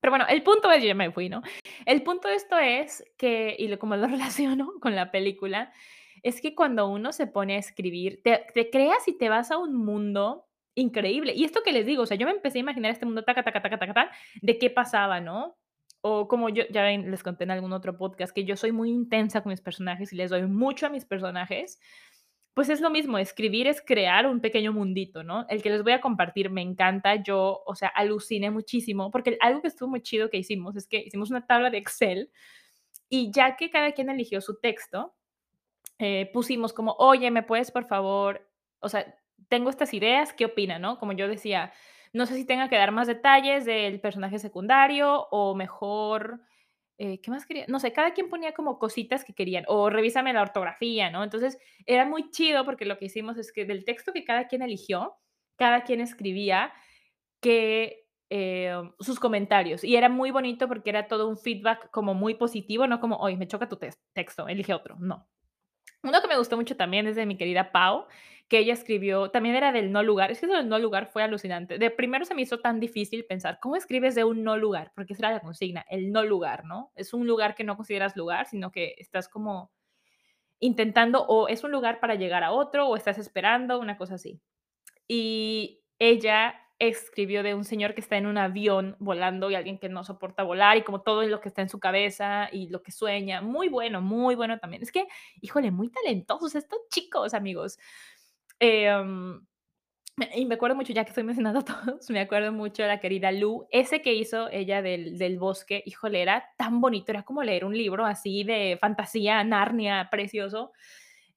Pero 0.00 0.10
bueno, 0.10 0.26
el 0.28 0.42
punto 0.42 0.72
es, 0.72 0.82
yo 0.82 0.88
ya 0.88 0.94
me 0.96 1.12
fui, 1.12 1.28
¿no? 1.28 1.42
El 1.86 2.02
punto 2.02 2.26
de 2.26 2.34
esto 2.34 2.58
es 2.58 3.04
que, 3.16 3.54
y 3.56 3.76
como 3.76 3.94
lo 3.94 4.06
relaciono 4.08 4.72
con 4.80 4.96
la 4.96 5.12
película, 5.12 5.72
es 6.24 6.40
que 6.40 6.56
cuando 6.56 6.88
uno 6.88 7.12
se 7.12 7.28
pone 7.28 7.54
a 7.54 7.58
escribir, 7.58 8.22
te, 8.24 8.44
te 8.52 8.70
creas 8.70 9.06
y 9.06 9.16
te 9.16 9.28
vas 9.28 9.52
a 9.52 9.58
un 9.58 9.76
mundo 9.76 10.47
increíble. 10.78 11.32
Y 11.34 11.44
esto 11.44 11.62
que 11.64 11.72
les 11.72 11.86
digo, 11.86 12.02
o 12.02 12.06
sea, 12.06 12.16
yo 12.16 12.26
me 12.26 12.32
empecé 12.32 12.58
a 12.58 12.60
imaginar 12.60 12.92
este 12.92 13.06
mundo 13.06 13.22
taca, 13.22 13.42
taca, 13.42 13.62
taca, 13.62 13.78
taca, 13.78 13.94
taca, 13.94 14.10
de 14.40 14.58
qué 14.58 14.70
pasaba, 14.70 15.20
¿no? 15.20 15.56
O 16.00 16.28
como 16.28 16.48
yo 16.48 16.64
ya 16.70 16.84
les 16.84 17.22
conté 17.22 17.44
en 17.44 17.50
algún 17.50 17.72
otro 17.72 17.96
podcast, 17.96 18.32
que 18.32 18.44
yo 18.44 18.56
soy 18.56 18.72
muy 18.72 18.90
intensa 18.90 19.42
con 19.42 19.50
mis 19.50 19.60
personajes 19.60 20.12
y 20.12 20.16
les 20.16 20.30
doy 20.30 20.46
mucho 20.46 20.86
a 20.86 20.90
mis 20.90 21.04
personajes. 21.04 21.80
Pues 22.54 22.68
es 22.68 22.80
lo 22.80 22.90
mismo, 22.90 23.18
escribir 23.18 23.68
es 23.68 23.80
crear 23.80 24.26
un 24.26 24.40
pequeño 24.40 24.72
mundito, 24.72 25.22
¿no? 25.22 25.46
El 25.48 25.62
que 25.62 25.70
les 25.70 25.82
voy 25.82 25.92
a 25.92 26.00
compartir 26.00 26.50
me 26.50 26.62
encanta, 26.62 27.16
yo, 27.16 27.62
o 27.66 27.74
sea, 27.74 27.88
aluciné 27.88 28.50
muchísimo, 28.50 29.10
porque 29.10 29.38
algo 29.40 29.62
que 29.62 29.68
estuvo 29.68 29.88
muy 29.88 30.02
chido 30.02 30.28
que 30.30 30.38
hicimos 30.38 30.76
es 30.76 30.88
que 30.88 30.98
hicimos 30.98 31.30
una 31.30 31.46
tabla 31.46 31.70
de 31.70 31.78
Excel 31.78 32.30
y 33.08 33.30
ya 33.32 33.56
que 33.56 33.70
cada 33.70 33.92
quien 33.92 34.10
eligió 34.10 34.40
su 34.40 34.58
texto, 34.58 35.14
eh, 35.98 36.30
pusimos 36.32 36.72
como, 36.72 36.92
oye, 36.98 37.30
¿me 37.30 37.42
puedes 37.42 37.70
por 37.70 37.86
favor, 37.86 38.48
o 38.80 38.88
sea, 38.88 39.14
tengo 39.48 39.70
estas 39.70 39.94
ideas, 39.94 40.32
¿qué 40.32 40.44
opina, 40.46 40.78
no? 40.78 40.98
Como 40.98 41.12
yo 41.12 41.28
decía, 41.28 41.72
no 42.12 42.26
sé 42.26 42.34
si 42.34 42.44
tenga 42.44 42.68
que 42.68 42.76
dar 42.76 42.92
más 42.92 43.06
detalles 43.06 43.64
del 43.64 44.00
personaje 44.00 44.38
secundario 44.38 45.28
o 45.30 45.54
mejor 45.54 46.40
eh, 47.00 47.20
¿qué 47.20 47.30
más 47.30 47.46
quería? 47.46 47.64
No 47.68 47.78
sé, 47.78 47.92
cada 47.92 48.12
quien 48.12 48.28
ponía 48.28 48.52
como 48.52 48.80
cositas 48.80 49.24
que 49.24 49.32
querían, 49.32 49.64
o 49.68 49.88
revísame 49.88 50.32
la 50.32 50.42
ortografía, 50.42 51.10
¿no? 51.10 51.22
Entonces, 51.22 51.56
era 51.86 52.04
muy 52.04 52.30
chido 52.30 52.64
porque 52.64 52.84
lo 52.84 52.98
que 52.98 53.04
hicimos 53.04 53.38
es 53.38 53.52
que 53.52 53.64
del 53.64 53.84
texto 53.84 54.12
que 54.12 54.24
cada 54.24 54.48
quien 54.48 54.62
eligió, 54.62 55.16
cada 55.56 55.84
quien 55.84 56.00
escribía 56.00 56.72
que 57.40 58.04
eh, 58.30 58.74
sus 58.98 59.20
comentarios. 59.20 59.84
Y 59.84 59.94
era 59.94 60.08
muy 60.08 60.32
bonito 60.32 60.66
porque 60.66 60.90
era 60.90 61.06
todo 61.06 61.28
un 61.28 61.38
feedback 61.38 61.88
como 61.92 62.14
muy 62.14 62.34
positivo, 62.34 62.88
no 62.88 62.98
como, 62.98 63.16
oye, 63.18 63.36
me 63.36 63.46
choca 63.46 63.68
tu 63.68 63.76
texto, 63.76 64.48
elige 64.48 64.74
otro. 64.74 64.96
No. 64.98 65.28
Uno 66.02 66.20
que 66.20 66.28
me 66.28 66.36
gustó 66.36 66.56
mucho 66.56 66.76
también 66.76 67.06
es 67.06 67.14
de 67.14 67.26
mi 67.26 67.36
querida 67.36 67.70
Pau, 67.70 68.06
que 68.48 68.58
ella 68.58 68.72
escribió, 68.72 69.30
también 69.30 69.54
era 69.54 69.72
del 69.72 69.92
no 69.92 70.02
lugar. 70.02 70.30
Es 70.30 70.40
que 70.40 70.46
eso 70.46 70.56
del 70.56 70.68
no 70.68 70.78
lugar 70.78 71.06
fue 71.12 71.22
alucinante. 71.22 71.78
De 71.78 71.90
primero 71.90 72.24
se 72.24 72.34
me 72.34 72.42
hizo 72.42 72.60
tan 72.60 72.80
difícil 72.80 73.24
pensar, 73.26 73.58
¿cómo 73.60 73.76
escribes 73.76 74.14
de 74.14 74.24
un 74.24 74.42
no 74.42 74.56
lugar? 74.56 74.92
Porque 74.94 75.12
esa 75.12 75.26
era 75.26 75.34
la 75.36 75.40
consigna, 75.40 75.84
el 75.90 76.12
no 76.12 76.24
lugar, 76.24 76.64
¿no? 76.64 76.90
Es 76.96 77.12
un 77.12 77.26
lugar 77.26 77.54
que 77.54 77.64
no 77.64 77.76
consideras 77.76 78.16
lugar, 78.16 78.46
sino 78.46 78.70
que 78.70 78.94
estás 78.98 79.28
como 79.28 79.70
intentando 80.60 81.24
o 81.26 81.48
es 81.48 81.64
un 81.64 81.70
lugar 81.72 82.00
para 82.00 82.14
llegar 82.16 82.44
a 82.44 82.52
otro 82.52 82.88
o 82.88 82.96
estás 82.96 83.18
esperando, 83.18 83.78
una 83.78 83.96
cosa 83.96 84.14
así. 84.14 84.40
Y 85.08 85.82
ella 85.98 86.54
escribió 86.78 87.42
de 87.42 87.54
un 87.54 87.64
señor 87.64 87.94
que 87.94 88.00
está 88.00 88.16
en 88.16 88.26
un 88.26 88.38
avión 88.38 88.96
volando 89.00 89.50
y 89.50 89.56
alguien 89.56 89.78
que 89.78 89.88
no 89.88 90.04
soporta 90.04 90.44
volar 90.44 90.76
y 90.76 90.82
como 90.82 91.02
todo 91.02 91.22
lo 91.24 91.40
que 91.40 91.48
está 91.48 91.60
en 91.62 91.68
su 91.68 91.80
cabeza 91.80 92.48
y 92.52 92.68
lo 92.68 92.82
que 92.82 92.92
sueña. 92.92 93.42
Muy 93.42 93.68
bueno, 93.68 94.00
muy 94.00 94.36
bueno 94.36 94.58
también. 94.58 94.82
Es 94.82 94.92
que, 94.92 95.08
híjole, 95.40 95.72
muy 95.72 95.88
talentosos 95.90 96.54
estos 96.54 96.78
chicos, 96.90 97.34
amigos. 97.34 97.78
Em, 98.60 99.40
y 100.34 100.46
me 100.46 100.56
acuerdo 100.56 100.76
mucho, 100.76 100.92
ya 100.92 101.04
que 101.04 101.10
estoy 101.10 101.24
mencionando 101.24 101.60
a 101.60 101.64
todos, 101.64 102.10
me 102.10 102.20
acuerdo 102.20 102.52
mucho 102.52 102.82
de 102.82 102.88
la 102.88 103.00
querida 103.00 103.32
Lu, 103.32 103.66
ese 103.70 104.02
que 104.02 104.14
hizo 104.14 104.48
ella 104.50 104.82
del, 104.82 105.18
del 105.18 105.38
bosque, 105.38 105.82
híjole, 105.86 106.22
era 106.22 106.44
tan 106.56 106.80
bonito, 106.80 107.12
era 107.12 107.22
como 107.22 107.42
leer 107.42 107.64
un 107.64 107.76
libro 107.76 108.04
así 108.06 108.44
de 108.44 108.78
fantasía, 108.80 109.42
Narnia, 109.44 110.08
precioso, 110.10 110.72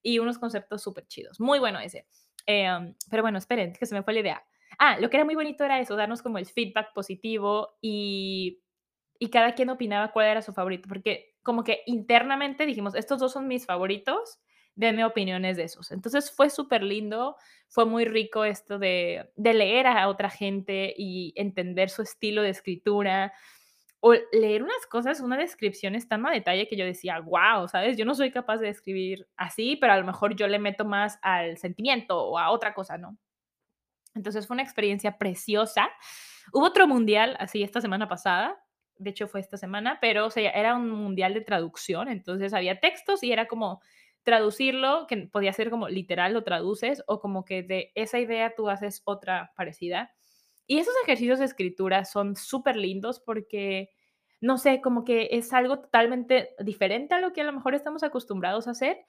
y 0.01 0.19
unos 0.19 0.39
conceptos 0.39 0.81
súper 0.81 1.07
chidos. 1.07 1.39
Muy 1.39 1.59
bueno 1.59 1.79
ese. 1.79 2.07
Em, 2.45 2.95
pero 3.09 3.23
bueno, 3.23 3.37
esperen, 3.37 3.73
que 3.73 3.85
se 3.85 3.95
me 3.95 4.03
fue 4.03 4.13
la 4.13 4.19
idea. 4.21 4.43
Ah, 4.79 4.97
lo 4.99 5.09
que 5.09 5.17
era 5.17 5.25
muy 5.25 5.35
bonito 5.35 5.63
era 5.63 5.79
eso, 5.79 5.95
darnos 5.95 6.21
como 6.21 6.37
el 6.39 6.45
feedback 6.45 6.93
positivo 6.93 7.77
y, 7.81 8.61
y 9.19 9.29
cada 9.29 9.53
quien 9.55 9.69
opinaba 9.69 10.11
cuál 10.11 10.27
era 10.27 10.41
su 10.41 10.53
favorito, 10.53 10.87
porque 10.89 11.35
como 11.43 11.63
que 11.63 11.83
internamente 11.85 12.65
dijimos, 12.65 12.95
estos 12.95 13.19
dos 13.19 13.31
son 13.33 13.47
mis 13.47 13.65
favoritos, 13.65 14.39
denme 14.75 15.05
opiniones 15.05 15.57
de 15.57 15.63
esos. 15.63 15.91
Entonces 15.91 16.31
fue 16.31 16.49
súper 16.49 16.83
lindo, 16.83 17.35
fue 17.67 17.85
muy 17.85 18.05
rico 18.05 18.45
esto 18.45 18.79
de, 18.79 19.29
de 19.35 19.53
leer 19.53 19.87
a 19.87 20.07
otra 20.07 20.29
gente 20.29 20.93
y 20.97 21.33
entender 21.35 21.89
su 21.89 22.01
estilo 22.01 22.41
de 22.41 22.49
escritura 22.49 23.33
o 24.03 24.13
leer 24.33 24.63
unas 24.63 24.87
cosas, 24.87 25.19
una 25.19 25.37
descripción 25.37 25.95
tan 26.07 26.25
a 26.25 26.31
detalle 26.31 26.67
que 26.67 26.75
yo 26.75 26.85
decía, 26.85 27.19
wow, 27.19 27.67
¿sabes? 27.67 27.97
Yo 27.97 28.03
no 28.03 28.15
soy 28.15 28.31
capaz 28.31 28.57
de 28.57 28.69
escribir 28.69 29.27
así, 29.37 29.75
pero 29.75 29.93
a 29.93 29.97
lo 29.97 30.05
mejor 30.05 30.35
yo 30.35 30.47
le 30.47 30.57
meto 30.57 30.85
más 30.85 31.19
al 31.21 31.57
sentimiento 31.57 32.19
o 32.19 32.39
a 32.39 32.49
otra 32.49 32.73
cosa, 32.73 32.97
¿no? 32.97 33.15
Entonces 34.15 34.47
fue 34.47 34.55
una 34.55 34.63
experiencia 34.63 35.19
preciosa. 35.19 35.87
Hubo 36.51 36.65
otro 36.65 36.87
mundial 36.87 37.37
así 37.39 37.61
esta 37.61 37.79
semana 37.79 38.07
pasada, 38.07 38.59
de 38.97 39.11
hecho 39.11 39.27
fue 39.27 39.39
esta 39.39 39.57
semana, 39.57 39.99
pero 40.01 40.25
o 40.25 40.31
sea, 40.31 40.49
era 40.49 40.75
un 40.75 40.89
mundial 40.89 41.35
de 41.35 41.41
traducción, 41.41 42.09
entonces 42.09 42.53
había 42.53 42.79
textos 42.79 43.23
y 43.23 43.31
era 43.31 43.47
como 43.47 43.81
traducirlo, 44.23 45.07
que 45.07 45.17
podía 45.17 45.53
ser 45.53 45.69
como 45.69 45.89
literal 45.89 46.33
lo 46.33 46.43
traduces 46.43 47.03
o 47.07 47.19
como 47.19 47.45
que 47.45 47.63
de 47.63 47.91
esa 47.95 48.19
idea 48.19 48.53
tú 48.55 48.69
haces 48.69 49.01
otra 49.05 49.51
parecida. 49.55 50.11
Y 50.67 50.79
esos 50.79 50.93
ejercicios 51.03 51.39
de 51.39 51.45
escritura 51.45 52.05
son 52.05 52.35
súper 52.35 52.75
lindos 52.75 53.19
porque, 53.19 53.89
no 54.39 54.57
sé, 54.57 54.81
como 54.81 55.03
que 55.03 55.29
es 55.31 55.51
algo 55.53 55.79
totalmente 55.79 56.55
diferente 56.59 57.15
a 57.15 57.19
lo 57.19 57.33
que 57.33 57.41
a 57.41 57.45
lo 57.45 57.53
mejor 57.53 57.75
estamos 57.75 58.03
acostumbrados 58.03 58.67
a 58.67 58.71
hacer 58.71 58.99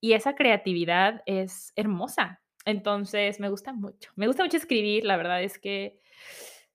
y 0.00 0.12
esa 0.12 0.34
creatividad 0.34 1.22
es 1.26 1.72
hermosa. 1.76 2.42
Entonces, 2.64 3.40
me 3.40 3.48
gusta 3.48 3.72
mucho. 3.72 4.12
Me 4.16 4.26
gusta 4.26 4.44
mucho 4.44 4.58
escribir, 4.58 5.04
la 5.04 5.16
verdad 5.16 5.42
es 5.42 5.58
que 5.58 5.98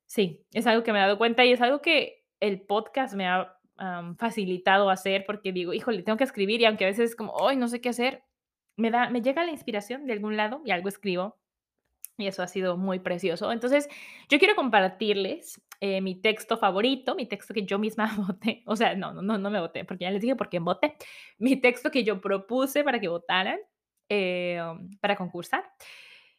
sí, 0.05 0.43
es 0.51 0.67
algo 0.67 0.83
que 0.83 0.91
me 0.91 0.99
he 0.99 1.01
dado 1.01 1.17
cuenta 1.17 1.45
y 1.45 1.51
es 1.51 1.61
algo 1.61 1.81
que 1.81 2.25
el 2.39 2.61
podcast 2.61 3.13
me 3.13 3.27
ha 3.27 3.55
facilitado 4.17 4.89
hacer 4.89 5.25
porque 5.25 5.51
digo, 5.51 5.73
híjole, 5.73 6.03
tengo 6.03 6.17
que 6.17 6.23
escribir 6.23 6.61
y 6.61 6.65
aunque 6.65 6.85
a 6.85 6.87
veces 6.87 7.11
es 7.11 7.15
como, 7.15 7.33
hoy 7.33 7.55
no 7.55 7.67
sé 7.67 7.81
qué 7.81 7.89
hacer, 7.89 8.23
me 8.75 8.91
da, 8.91 9.09
me 9.09 9.21
llega 9.21 9.43
la 9.43 9.51
inspiración 9.51 10.05
de 10.05 10.13
algún 10.13 10.37
lado 10.37 10.61
y 10.65 10.71
algo 10.71 10.89
escribo 10.89 11.37
y 12.17 12.27
eso 12.27 12.43
ha 12.43 12.47
sido 12.47 12.77
muy 12.77 12.99
precioso. 12.99 13.51
Entonces, 13.51 13.89
yo 14.29 14.37
quiero 14.39 14.55
compartirles 14.55 15.61
eh, 15.79 16.01
mi 16.01 16.15
texto 16.15 16.57
favorito, 16.57 17.15
mi 17.15 17.25
texto 17.25 17.53
que 17.53 17.65
yo 17.65 17.79
misma 17.79 18.13
voté, 18.27 18.63
o 18.65 18.75
sea, 18.75 18.95
no, 18.95 19.13
no, 19.13 19.37
no 19.37 19.49
me 19.49 19.59
voté, 19.59 19.85
porque 19.85 20.03
ya 20.03 20.11
les 20.11 20.21
dije 20.21 20.35
por 20.35 20.49
qué 20.49 20.59
voté, 20.59 20.95
mi 21.37 21.55
texto 21.55 21.91
que 21.91 22.03
yo 22.03 22.21
propuse 22.21 22.83
para 22.83 22.99
que 22.99 23.07
votaran, 23.07 23.59
eh, 24.09 24.61
para 24.99 25.15
concursar, 25.15 25.63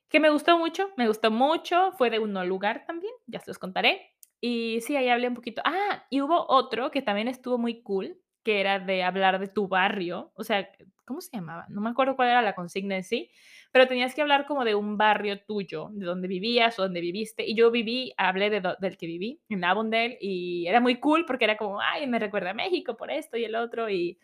que 0.09 0.21
me 0.21 0.31
gustó 0.31 0.59
mucho, 0.59 0.91
me 0.97 1.09
gustó 1.09 1.31
mucho, 1.31 1.93
fue 1.93 2.11
de 2.11 2.21
un 2.21 2.33
lugar 2.47 2.85
también, 2.87 3.13
ya 3.27 3.41
se 3.41 3.51
los 3.51 3.59
contaré. 3.59 4.14
Y 4.47 4.83
sí, 4.83 4.95
ahí 4.95 5.09
hablé 5.09 5.29
un 5.29 5.35
poquito. 5.35 5.63
Ah, 5.65 6.05
y 6.11 6.21
hubo 6.21 6.45
otro 6.51 6.91
que 6.91 7.01
también 7.01 7.29
estuvo 7.29 7.57
muy 7.57 7.81
cool, 7.83 8.19
que 8.43 8.61
era 8.61 8.79
de 8.79 9.03
hablar 9.03 9.39
de 9.39 9.49
tu 9.49 9.69
barrio, 9.69 10.33
o 10.35 10.45
sea, 10.45 10.69
¿cómo 11.07 11.23
se 11.23 11.31
llamaba? 11.35 11.65
No 11.71 11.81
me 11.81 11.89
acuerdo 11.89 12.15
cuál 12.15 12.29
era 12.29 12.43
la 12.43 12.55
consigna 12.55 12.95
en 12.97 13.05
sí, 13.05 13.31
pero 13.73 13.89
tenías 13.89 14.15
que 14.15 14.21
hablar 14.21 14.45
como 14.47 14.67
de 14.67 14.75
un 14.75 14.99
barrio 14.99 15.41
tuyo, 15.47 15.89
de 15.93 16.05
donde 16.05 16.29
vivías 16.29 16.79
o 16.79 16.83
donde 16.83 17.01
viviste. 17.01 17.43
Y 17.47 17.55
yo 17.57 17.71
viví, 17.71 18.13
hablé 18.19 18.51
de 18.51 18.61
del 18.81 18.99
que 18.99 19.07
viví, 19.07 19.41
en 19.49 19.65
Avondale, 19.65 20.19
y 20.21 20.67
era 20.67 20.79
muy 20.81 21.01
cool 21.01 21.25
porque 21.25 21.47
era 21.47 21.57
como, 21.57 21.81
ay, 21.81 22.07
me 22.07 22.19
recuerda 22.19 22.51
a 22.51 22.55
México 22.55 22.99
por 22.99 23.11
esto 23.11 23.39
y 23.39 23.45
el 23.47 23.55
otro. 23.55 23.89
Y, 23.89 24.19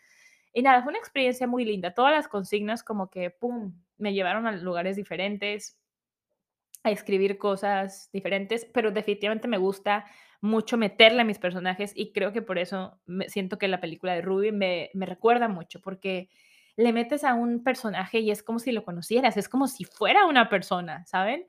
y 0.52 0.62
nada, 0.62 0.82
fue 0.82 0.90
una 0.90 0.98
experiencia 0.98 1.46
muy 1.46 1.64
linda. 1.64 1.94
Todas 1.94 2.12
las 2.12 2.28
consignas 2.28 2.82
como 2.84 3.08
que, 3.10 3.30
¡pum!, 3.30 3.74
me 3.98 4.12
llevaron 4.14 4.46
a 4.46 4.52
lugares 4.52 4.96
diferentes, 4.96 5.79
a 6.82 6.90
escribir 6.90 7.38
cosas 7.38 8.08
diferentes, 8.12 8.64
pero 8.64 8.90
definitivamente 8.90 9.48
me 9.48 9.58
gusta 9.58 10.06
mucho 10.40 10.76
meterle 10.76 11.20
a 11.20 11.24
mis 11.24 11.38
personajes 11.38 11.92
y 11.94 12.12
creo 12.12 12.32
que 12.32 12.42
por 12.42 12.58
eso 12.58 12.98
me 13.06 13.28
siento 13.28 13.58
que 13.58 13.68
la 13.68 13.80
película 13.80 14.14
de 14.14 14.22
Ruby 14.22 14.52
me, 14.52 14.90
me 14.94 15.06
recuerda 15.06 15.48
mucho, 15.48 15.80
porque 15.80 16.30
le 16.76 16.92
metes 16.92 17.24
a 17.24 17.34
un 17.34 17.62
personaje 17.62 18.20
y 18.20 18.30
es 18.30 18.42
como 18.42 18.58
si 18.58 18.72
lo 18.72 18.84
conocieras, 18.84 19.36
es 19.36 19.48
como 19.48 19.68
si 19.68 19.84
fuera 19.84 20.24
una 20.26 20.48
persona, 20.48 21.04
¿saben? 21.06 21.46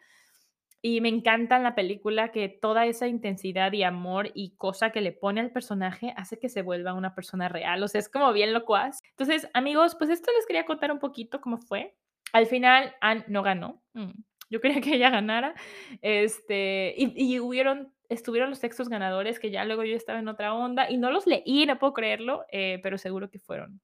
Y 0.83 0.99
me 0.99 1.09
encanta 1.09 1.57
en 1.57 1.63
la 1.63 1.75
película 1.75 2.31
que 2.31 2.49
toda 2.49 2.87
esa 2.87 3.07
intensidad 3.07 3.71
y 3.71 3.83
amor 3.83 4.31
y 4.33 4.55
cosa 4.57 4.89
que 4.89 5.01
le 5.01 5.11
pone 5.11 5.39
al 5.39 5.51
personaje 5.51 6.11
hace 6.17 6.39
que 6.39 6.49
se 6.49 6.63
vuelva 6.63 6.93
una 6.93 7.13
persona 7.13 7.49
real. 7.49 7.83
O 7.83 7.87
sea, 7.87 7.99
es 7.99 8.09
como 8.09 8.33
bien 8.33 8.51
locuaz. 8.51 9.03
Entonces, 9.11 9.47
amigos, 9.53 9.95
pues 9.95 10.09
esto 10.09 10.31
les 10.35 10.47
quería 10.47 10.65
contar 10.65 10.91
un 10.91 10.97
poquito 10.97 11.39
cómo 11.39 11.59
fue. 11.59 11.95
Al 12.33 12.47
final, 12.47 12.95
Anne 12.99 13.23
no 13.27 13.43
ganó. 13.43 13.83
Mm, 13.93 14.09
yo 14.51 14.61
quería 14.61 14.81
que 14.81 14.95
ella 14.95 15.09
ganara. 15.09 15.55
Este, 16.01 16.93
y, 16.95 17.13
y 17.15 17.39
hubieron 17.39 17.91
estuvieron 18.11 18.49
los 18.49 18.59
textos 18.59 18.89
ganadores 18.89 19.39
que 19.39 19.51
ya 19.51 19.63
luego 19.63 19.85
yo 19.85 19.95
estaba 19.95 20.19
en 20.19 20.27
otra 20.27 20.53
onda 20.53 20.89
y 20.89 20.97
no 20.97 21.11
los 21.11 21.25
leí, 21.25 21.65
no 21.65 21.79
puedo 21.79 21.93
creerlo, 21.93 22.45
eh, 22.51 22.79
pero 22.83 22.97
seguro 22.97 23.29
que 23.29 23.39
fueron 23.39 23.79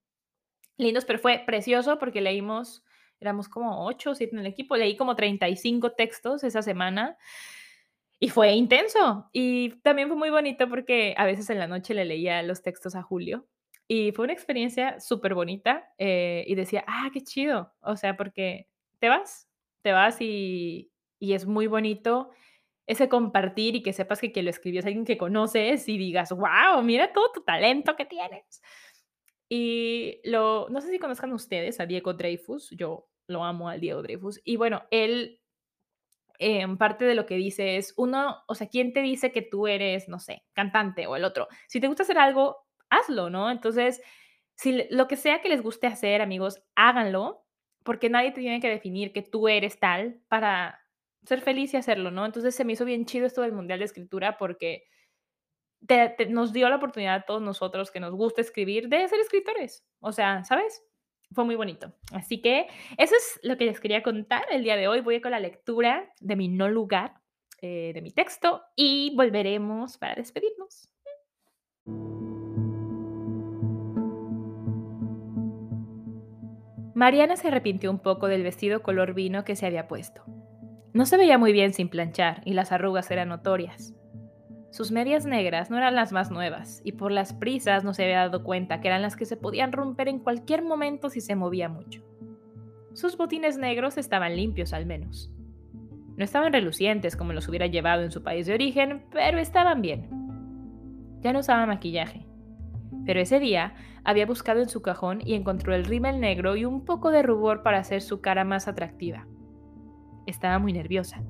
lindos, 0.77 1.05
pero 1.05 1.17
fue 1.17 1.41
precioso 1.45 1.97
porque 1.97 2.19
leímos, 2.19 2.83
éramos 3.21 3.47
como 3.47 3.85
8 3.85 4.11
o 4.11 4.15
7 4.15 4.33
en 4.33 4.39
el 4.39 4.45
equipo, 4.45 4.75
leí 4.75 4.97
como 4.97 5.15
35 5.15 5.93
textos 5.93 6.43
esa 6.43 6.61
semana 6.61 7.17
y 8.19 8.27
fue 8.29 8.51
intenso. 8.51 9.29
Y 9.31 9.79
también 9.81 10.09
fue 10.09 10.17
muy 10.17 10.29
bonito 10.29 10.67
porque 10.67 11.15
a 11.17 11.25
veces 11.25 11.49
en 11.49 11.59
la 11.59 11.67
noche 11.67 11.93
le 11.93 12.03
leía 12.03 12.43
los 12.43 12.61
textos 12.61 12.95
a 12.95 13.03
Julio 13.03 13.47
y 13.87 14.11
fue 14.11 14.25
una 14.25 14.33
experiencia 14.33 14.99
súper 14.99 15.35
bonita 15.35 15.89
eh, 15.97 16.43
y 16.47 16.55
decía, 16.55 16.83
ah, 16.85 17.09
qué 17.13 17.21
chido, 17.21 17.73
o 17.79 17.95
sea, 17.95 18.17
porque 18.17 18.67
te 18.99 19.07
vas, 19.07 19.46
te 19.87 19.93
vas 19.93 20.19
y, 20.19 20.91
y 21.17 21.31
es 21.31 21.45
muy 21.45 21.67
bonito 21.67 22.31
ese 22.87 23.07
compartir 23.07 23.77
y 23.77 23.81
que 23.81 23.93
sepas 23.93 24.19
que 24.19 24.33
quien 24.33 24.43
lo 24.43 24.51
escribió 24.51 24.81
es 24.81 24.85
alguien 24.85 25.05
que 25.05 25.17
conoces 25.17 25.87
y 25.87 25.97
digas, 25.97 26.31
wow, 26.31 26.83
mira 26.83 27.13
todo 27.13 27.31
tu 27.31 27.41
talento 27.41 27.95
que 27.95 28.03
tienes. 28.03 28.61
Y 29.47 30.19
lo, 30.25 30.67
no 30.69 30.81
sé 30.81 30.91
si 30.91 30.99
conozcan 30.99 31.31
ustedes 31.31 31.79
a 31.79 31.85
Diego 31.85 32.13
Dreyfus, 32.13 32.71
yo 32.71 33.07
lo 33.27 33.45
amo 33.45 33.69
al 33.69 33.79
Diego 33.79 34.01
Dreyfus. 34.01 34.41
Y 34.43 34.57
bueno, 34.57 34.83
él, 34.91 35.39
en 36.37 36.77
parte 36.77 37.05
de 37.05 37.15
lo 37.15 37.25
que 37.25 37.35
dice 37.35 37.77
es, 37.77 37.93
uno, 37.95 38.43
o 38.45 38.55
sea, 38.55 38.67
¿quién 38.67 38.91
te 38.91 39.01
dice 39.01 39.31
que 39.31 39.41
tú 39.41 39.67
eres, 39.67 40.09
no 40.09 40.19
sé, 40.19 40.43
cantante 40.51 41.07
o 41.07 41.15
el 41.15 41.23
otro? 41.23 41.47
Si 41.69 41.79
te 41.79 41.87
gusta 41.87 42.03
hacer 42.03 42.17
algo, 42.17 42.57
hazlo, 42.89 43.29
¿no? 43.29 43.49
Entonces, 43.49 44.01
si 44.55 44.85
lo 44.89 45.07
que 45.07 45.15
sea 45.15 45.41
que 45.41 45.47
les 45.47 45.61
guste 45.61 45.87
hacer, 45.87 46.21
amigos, 46.21 46.61
háganlo, 46.75 47.46
porque 47.87 48.09
nadie 48.09 48.33
te 48.33 48.41
tiene 48.41 48.59
que 48.59 48.69
definir 48.69 49.13
que 49.13 49.21
tú 49.21 49.47
eres 49.47 49.79
tal 49.79 50.19
para 50.27 50.77
ser 51.23 51.39
feliz 51.39 51.73
y 51.73 51.77
hacerlo, 51.77 52.11
¿no? 52.11 52.25
Entonces 52.25 52.53
se 52.53 52.65
me 52.65 52.73
hizo 52.73 52.83
bien 52.83 53.05
chido 53.05 53.25
esto 53.25 53.41
del 53.43 53.53
Mundial 53.53 53.79
de 53.79 53.85
Escritura 53.85 54.37
porque 54.37 54.83
nos 56.27 56.51
dio 56.51 56.67
la 56.67 56.75
oportunidad 56.75 57.15
a 57.15 57.21
todos 57.21 57.41
nosotros 57.41 57.89
que 57.89 58.01
nos 58.01 58.13
gusta 58.13 58.41
escribir 58.41 58.89
de 58.89 59.07
ser 59.07 59.21
escritores. 59.21 59.85
O 60.01 60.11
sea, 60.11 60.43
¿sabes? 60.43 60.83
Fue 61.31 61.45
muy 61.45 61.55
bonito. 61.55 61.93
Así 62.11 62.41
que 62.41 62.67
eso 62.97 63.15
es 63.15 63.39
lo 63.41 63.55
que 63.55 63.63
les 63.63 63.79
quería 63.79 64.03
contar 64.03 64.43
el 64.51 64.63
día 64.63 64.75
de 64.75 64.89
hoy. 64.89 64.99
Voy 64.99 65.21
con 65.21 65.31
la 65.31 65.39
lectura 65.39 66.13
de 66.19 66.35
mi 66.35 66.49
no 66.49 66.67
lugar, 66.67 67.13
eh, 67.61 67.91
de 67.93 68.01
mi 68.01 68.11
texto, 68.11 68.63
y 68.75 69.15
volveremos 69.15 69.97
para 69.97 70.15
despedirnos. 70.15 70.89
Mariana 76.97 77.35
se 77.35 77.49
arrepintió 77.49 77.91
un 77.91 77.99
poco 77.99 78.27
del 78.27 78.41
vestido 78.41 78.81
color 78.81 79.13
vino 79.13 79.43
que 79.43 79.55
se 79.55 79.67
había 79.67 79.87
puesto. 79.87 80.23
No 80.93 81.05
se 81.05 81.17
veía 81.17 81.37
muy 81.37 81.53
bien 81.53 81.71
sin 81.71 81.89
planchar 81.89 82.41
y 82.43 82.53
las 82.53 82.71
arrugas 82.71 83.11
eran 83.11 83.29
notorias. 83.29 83.93
Sus 84.71 84.91
medias 84.91 85.23
negras 85.27 85.69
no 85.69 85.77
eran 85.77 85.93
las 85.93 86.11
más 86.11 86.31
nuevas 86.31 86.81
y 86.83 86.93
por 86.93 87.11
las 87.11 87.33
prisas 87.33 87.83
no 87.83 87.93
se 87.93 88.03
había 88.03 88.21
dado 88.21 88.43
cuenta 88.43 88.81
que 88.81 88.87
eran 88.87 89.03
las 89.03 89.15
que 89.15 89.25
se 89.25 89.37
podían 89.37 89.73
romper 89.73 90.07
en 90.07 90.17
cualquier 90.17 90.63
momento 90.63 91.11
si 91.11 91.21
se 91.21 91.35
movía 91.35 91.69
mucho. 91.69 92.01
Sus 92.93 93.15
botines 93.15 93.59
negros 93.59 93.99
estaban 93.99 94.35
limpios 94.35 94.73
al 94.73 94.87
menos. 94.87 95.31
No 96.15 96.23
estaban 96.23 96.51
relucientes 96.51 97.15
como 97.15 97.31
los 97.31 97.47
hubiera 97.47 97.67
llevado 97.67 98.01
en 98.01 98.11
su 98.11 98.23
país 98.23 98.47
de 98.47 98.55
origen, 98.55 99.05
pero 99.11 99.37
estaban 99.37 99.83
bien. 99.83 100.09
Ya 101.21 101.31
no 101.31 101.41
usaba 101.41 101.67
maquillaje. 101.67 102.26
Pero 103.07 103.21
ese 103.21 103.39
día 103.39 103.73
había 104.03 104.25
buscado 104.25 104.59
en 104.59 104.67
su 104.67 104.81
cajón 104.81 105.21
y 105.25 105.33
encontró 105.33 105.73
el 105.73 105.85
rímel 105.85 106.19
negro 106.19 106.57
y 106.57 106.65
un 106.65 106.83
poco 106.83 107.09
de 107.09 107.23
rubor 107.23 107.63
para 107.63 107.79
hacer 107.79 108.01
su 108.01 108.19
cara 108.19 108.43
más 108.43 108.67
atractiva. 108.67 109.25
Estaba 110.25 110.59
muy 110.59 110.73
nerviosa. 110.73 111.23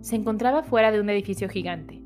Se 0.00 0.16
encontraba 0.16 0.62
fuera 0.62 0.90
de 0.90 1.00
un 1.00 1.10
edificio 1.10 1.50
gigante. 1.50 2.02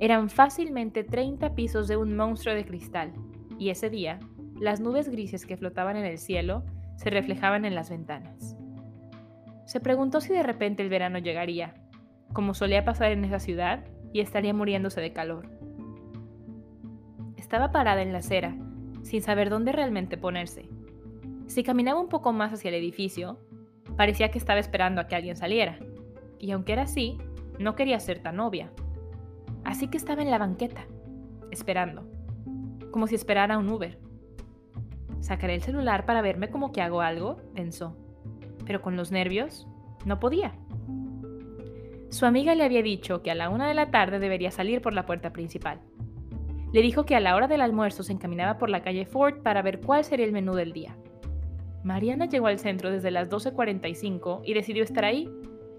Eran 0.00 0.30
fácilmente 0.30 1.04
30 1.04 1.54
pisos 1.54 1.86
de 1.86 1.96
un 1.96 2.16
monstruo 2.16 2.56
de 2.56 2.64
cristal, 2.64 3.12
y 3.56 3.70
ese 3.70 3.88
día, 3.88 4.18
las 4.58 4.80
nubes 4.80 5.08
grises 5.08 5.46
que 5.46 5.56
flotaban 5.56 5.96
en 5.96 6.06
el 6.06 6.18
cielo 6.18 6.64
se 6.96 7.10
reflejaban 7.10 7.64
en 7.64 7.76
las 7.76 7.90
ventanas. 7.90 8.56
Se 9.64 9.78
preguntó 9.78 10.20
si 10.20 10.32
de 10.32 10.42
repente 10.42 10.82
el 10.82 10.88
verano 10.88 11.18
llegaría, 11.18 11.74
como 12.32 12.52
solía 12.52 12.84
pasar 12.84 13.12
en 13.12 13.24
esa 13.24 13.38
ciudad, 13.38 13.84
y 14.12 14.20
estaría 14.20 14.52
muriéndose 14.52 15.00
de 15.00 15.12
calor. 15.12 15.59
Estaba 17.50 17.72
parada 17.72 18.00
en 18.00 18.12
la 18.12 18.18
acera, 18.18 18.54
sin 19.02 19.22
saber 19.22 19.50
dónde 19.50 19.72
realmente 19.72 20.16
ponerse. 20.16 20.68
Si 21.48 21.64
caminaba 21.64 21.98
un 21.98 22.08
poco 22.08 22.32
más 22.32 22.52
hacia 22.52 22.68
el 22.68 22.76
edificio, 22.76 23.40
parecía 23.96 24.30
que 24.30 24.38
estaba 24.38 24.60
esperando 24.60 25.00
a 25.00 25.08
que 25.08 25.16
alguien 25.16 25.34
saliera, 25.34 25.80
y 26.38 26.52
aunque 26.52 26.74
era 26.74 26.82
así, 26.82 27.18
no 27.58 27.74
quería 27.74 27.98
ser 27.98 28.20
tan 28.20 28.38
obvia. 28.38 28.70
Así 29.64 29.88
que 29.88 29.96
estaba 29.96 30.22
en 30.22 30.30
la 30.30 30.38
banqueta, 30.38 30.86
esperando, 31.50 32.08
como 32.92 33.08
si 33.08 33.16
esperara 33.16 33.58
un 33.58 33.68
Uber. 33.68 33.98
Sacaré 35.18 35.56
el 35.56 35.62
celular 35.62 36.06
para 36.06 36.22
verme 36.22 36.50
como 36.50 36.70
que 36.70 36.82
hago 36.82 37.00
algo, 37.00 37.38
pensó 37.52 37.96
pero 38.64 38.80
con 38.80 38.94
los 38.94 39.10
nervios 39.10 39.66
no 40.04 40.20
podía. 40.20 40.54
Su 42.10 42.26
amiga 42.26 42.54
le 42.54 42.62
había 42.62 42.82
dicho 42.84 43.24
que 43.24 43.32
a 43.32 43.34
la 43.34 43.48
una 43.48 43.66
de 43.66 43.74
la 43.74 43.90
tarde 43.90 44.20
debería 44.20 44.52
salir 44.52 44.80
por 44.80 44.92
la 44.92 45.04
puerta 45.04 45.32
principal. 45.32 45.80
Le 46.72 46.82
dijo 46.82 47.04
que 47.04 47.16
a 47.16 47.20
la 47.20 47.34
hora 47.34 47.48
del 47.48 47.60
almuerzo 47.60 48.02
se 48.02 48.12
encaminaba 48.12 48.58
por 48.58 48.70
la 48.70 48.82
calle 48.82 49.06
Ford 49.06 49.42
para 49.42 49.62
ver 49.62 49.80
cuál 49.80 50.04
sería 50.04 50.26
el 50.26 50.32
menú 50.32 50.54
del 50.54 50.72
día. 50.72 50.96
Mariana 51.82 52.26
llegó 52.26 52.46
al 52.46 52.58
centro 52.58 52.90
desde 52.90 53.10
las 53.10 53.28
12.45 53.30 54.42
y 54.44 54.54
decidió 54.54 54.84
estar 54.84 55.04
ahí, 55.04 55.28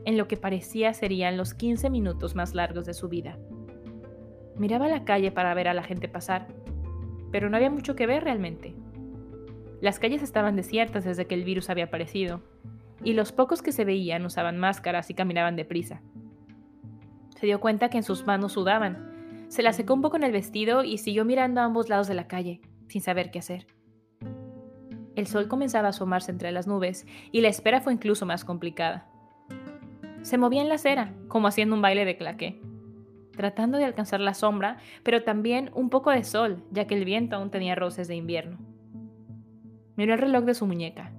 en 0.04 0.18
lo 0.18 0.28
que 0.28 0.36
parecía 0.36 0.94
serían 0.94 1.38
los 1.38 1.54
15 1.54 1.90
minutos 1.90 2.36
más 2.36 2.56
largos 2.56 2.86
de 2.86 2.94
su 2.94 3.08
vida. 3.08 3.38
Miraba 4.58 4.88
la 4.88 5.06
calle 5.06 5.32
para 5.32 5.54
ver 5.54 5.68
a 5.68 5.74
la 5.74 5.84
gente 5.84 6.10
pasar, 6.10 6.48
pero 7.32 7.50
no 7.50 7.56
había 7.56 7.70
mucho 7.70 7.96
que 7.96 8.08
ver 8.08 8.24
realmente. 8.24 8.76
Las 9.80 10.00
calles 10.00 10.22
estaban 10.22 10.56
desiertas 10.56 11.06
desde 11.06 11.26
que 11.26 11.36
el 11.36 11.44
virus 11.44 11.70
había 11.70 11.86
aparecido, 11.86 12.42
y 13.04 13.14
los 13.14 13.32
pocos 13.32 13.62
que 13.62 13.72
se 13.72 13.86
veían 13.86 14.26
usaban 14.26 14.58
máscaras 14.58 15.10
y 15.10 15.14
caminaban 15.14 15.56
deprisa. 15.56 16.02
Se 17.40 17.46
dio 17.46 17.60
cuenta 17.60 17.90
que 17.90 17.98
en 17.98 18.04
sus 18.04 18.26
manos 18.28 18.54
sudaban. 18.54 19.11
Se 19.52 19.64
la 19.64 19.74
secó 19.74 19.94
un 19.94 20.02
poco 20.02 20.16
en 20.16 20.24
el 20.24 20.32
vestido 20.32 20.86
y 20.86 20.98
siguió 20.98 21.26
mirando 21.26 21.60
a 21.60 21.66
ambos 21.66 21.90
lados 21.90 22.08
de 22.08 22.14
la 22.14 22.26
calle, 22.26 22.62
sin 22.88 23.02
saber 23.02 23.32
qué 23.32 23.40
hacer. 23.40 23.68
El 25.18 25.28
sol 25.28 25.50
comenzaba 25.50 25.88
a 25.88 25.90
asomarse 25.90 26.32
entre 26.32 26.54
las 26.54 26.68
nubes 26.68 27.06
y 27.34 27.42
la 27.42 27.50
espera 27.50 27.82
fue 27.82 27.92
incluso 27.92 28.26
más 28.26 28.46
complicada. 28.46 29.10
Se 30.22 30.38
movía 30.38 30.62
en 30.62 30.70
la 30.70 30.76
acera, 30.76 31.14
como 31.28 31.50
haciendo 31.50 31.76
un 31.76 31.82
baile 31.82 32.06
de 32.06 32.16
claqué, 32.16 32.62
tratando 33.36 33.78
de 33.78 33.84
alcanzar 33.84 34.22
la 34.22 34.36
sombra, 34.36 34.78
pero 35.04 35.24
también 35.24 35.70
un 35.74 35.90
poco 35.90 36.12
de 36.12 36.24
sol, 36.24 36.64
ya 36.72 36.88
que 36.88 36.96
el 36.96 37.04
viento 37.04 37.36
aún 37.36 37.52
tenía 37.52 37.76
roces 37.76 38.08
de 38.08 38.16
invierno. 38.16 38.58
Miró 39.98 40.14
el 40.14 40.22
reloj 40.22 40.46
de 40.46 40.54
su 40.54 40.66
muñeca. 40.66 41.12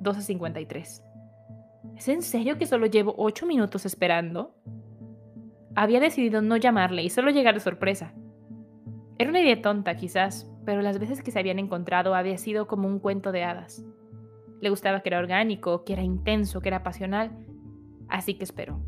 12.53. 0.00 1.02
¿Es 1.96 2.08
en 2.08 2.22
serio 2.22 2.58
que 2.58 2.66
solo 2.66 2.86
llevo 2.86 3.12
8 3.18 3.44
minutos 3.44 3.86
esperando? 3.86 4.54
Había 5.74 6.00
decidido 6.00 6.42
no 6.42 6.56
llamarle 6.56 7.02
y 7.02 7.10
solo 7.10 7.30
llegar 7.30 7.54
de 7.54 7.60
sorpresa. 7.60 8.12
Era 9.18 9.30
una 9.30 9.40
idea 9.40 9.60
tonta, 9.60 9.96
quizás, 9.96 10.50
pero 10.64 10.82
las 10.82 10.98
veces 10.98 11.22
que 11.22 11.30
se 11.30 11.38
habían 11.38 11.58
encontrado 11.58 12.14
había 12.14 12.38
sido 12.38 12.66
como 12.66 12.88
un 12.88 12.98
cuento 12.98 13.32
de 13.32 13.44
hadas. 13.44 13.84
Le 14.60 14.70
gustaba 14.70 15.00
que 15.00 15.08
era 15.08 15.18
orgánico, 15.18 15.84
que 15.84 15.92
era 15.92 16.02
intenso, 16.02 16.60
que 16.60 16.68
era 16.68 16.82
pasional, 16.82 17.30
así 18.08 18.34
que 18.34 18.44
esperó. 18.44 18.80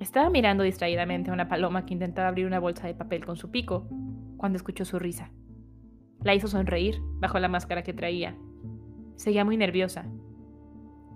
Estaba 0.00 0.30
mirando 0.30 0.64
distraídamente 0.64 1.30
a 1.30 1.34
una 1.34 1.48
paloma 1.48 1.86
que 1.86 1.94
intentaba 1.94 2.28
abrir 2.28 2.46
una 2.46 2.58
bolsa 2.58 2.86
de 2.86 2.94
papel 2.94 3.24
con 3.24 3.36
su 3.36 3.50
pico 3.50 3.86
cuando 4.36 4.56
escuchó 4.56 4.84
su 4.84 4.98
risa. 4.98 5.30
La 6.22 6.34
hizo 6.34 6.48
sonreír 6.48 7.00
bajo 7.20 7.38
la 7.38 7.48
máscara 7.48 7.82
que 7.82 7.92
traía 7.92 8.36
Seguía 9.16 9.44
muy 9.44 9.56
nerviosa. 9.56 10.04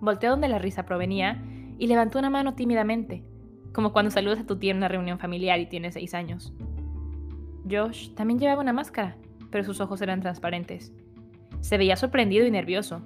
Volteó 0.01 0.31
donde 0.31 0.49
la 0.49 0.59
risa 0.59 0.85
provenía 0.85 1.43
y 1.79 1.87
levantó 1.87 2.19
una 2.19 2.31
mano 2.31 2.55
tímidamente, 2.55 3.25
como 3.77 3.93
cuando 3.93 4.11
saludas 4.11 4.39
a 4.39 4.47
tu 4.47 4.57
tía 4.57 4.71
en 4.71 4.79
una 4.79 4.89
reunión 4.89 5.19
familiar 5.19 5.61
y 5.61 5.67
tienes 5.67 5.93
seis 5.93 6.15
años. 6.15 6.51
Josh 7.71 8.15
también 8.15 8.39
llevaba 8.39 8.63
una 8.63 8.73
máscara, 8.73 9.19
pero 9.51 9.65
sus 9.65 9.83
ojos 9.83 10.01
eran 10.01 10.23
transparentes. 10.23 10.95
Se 11.61 11.77
veía 11.77 11.95
sorprendido 11.97 12.47
y 12.47 12.51
nervioso. 12.51 13.03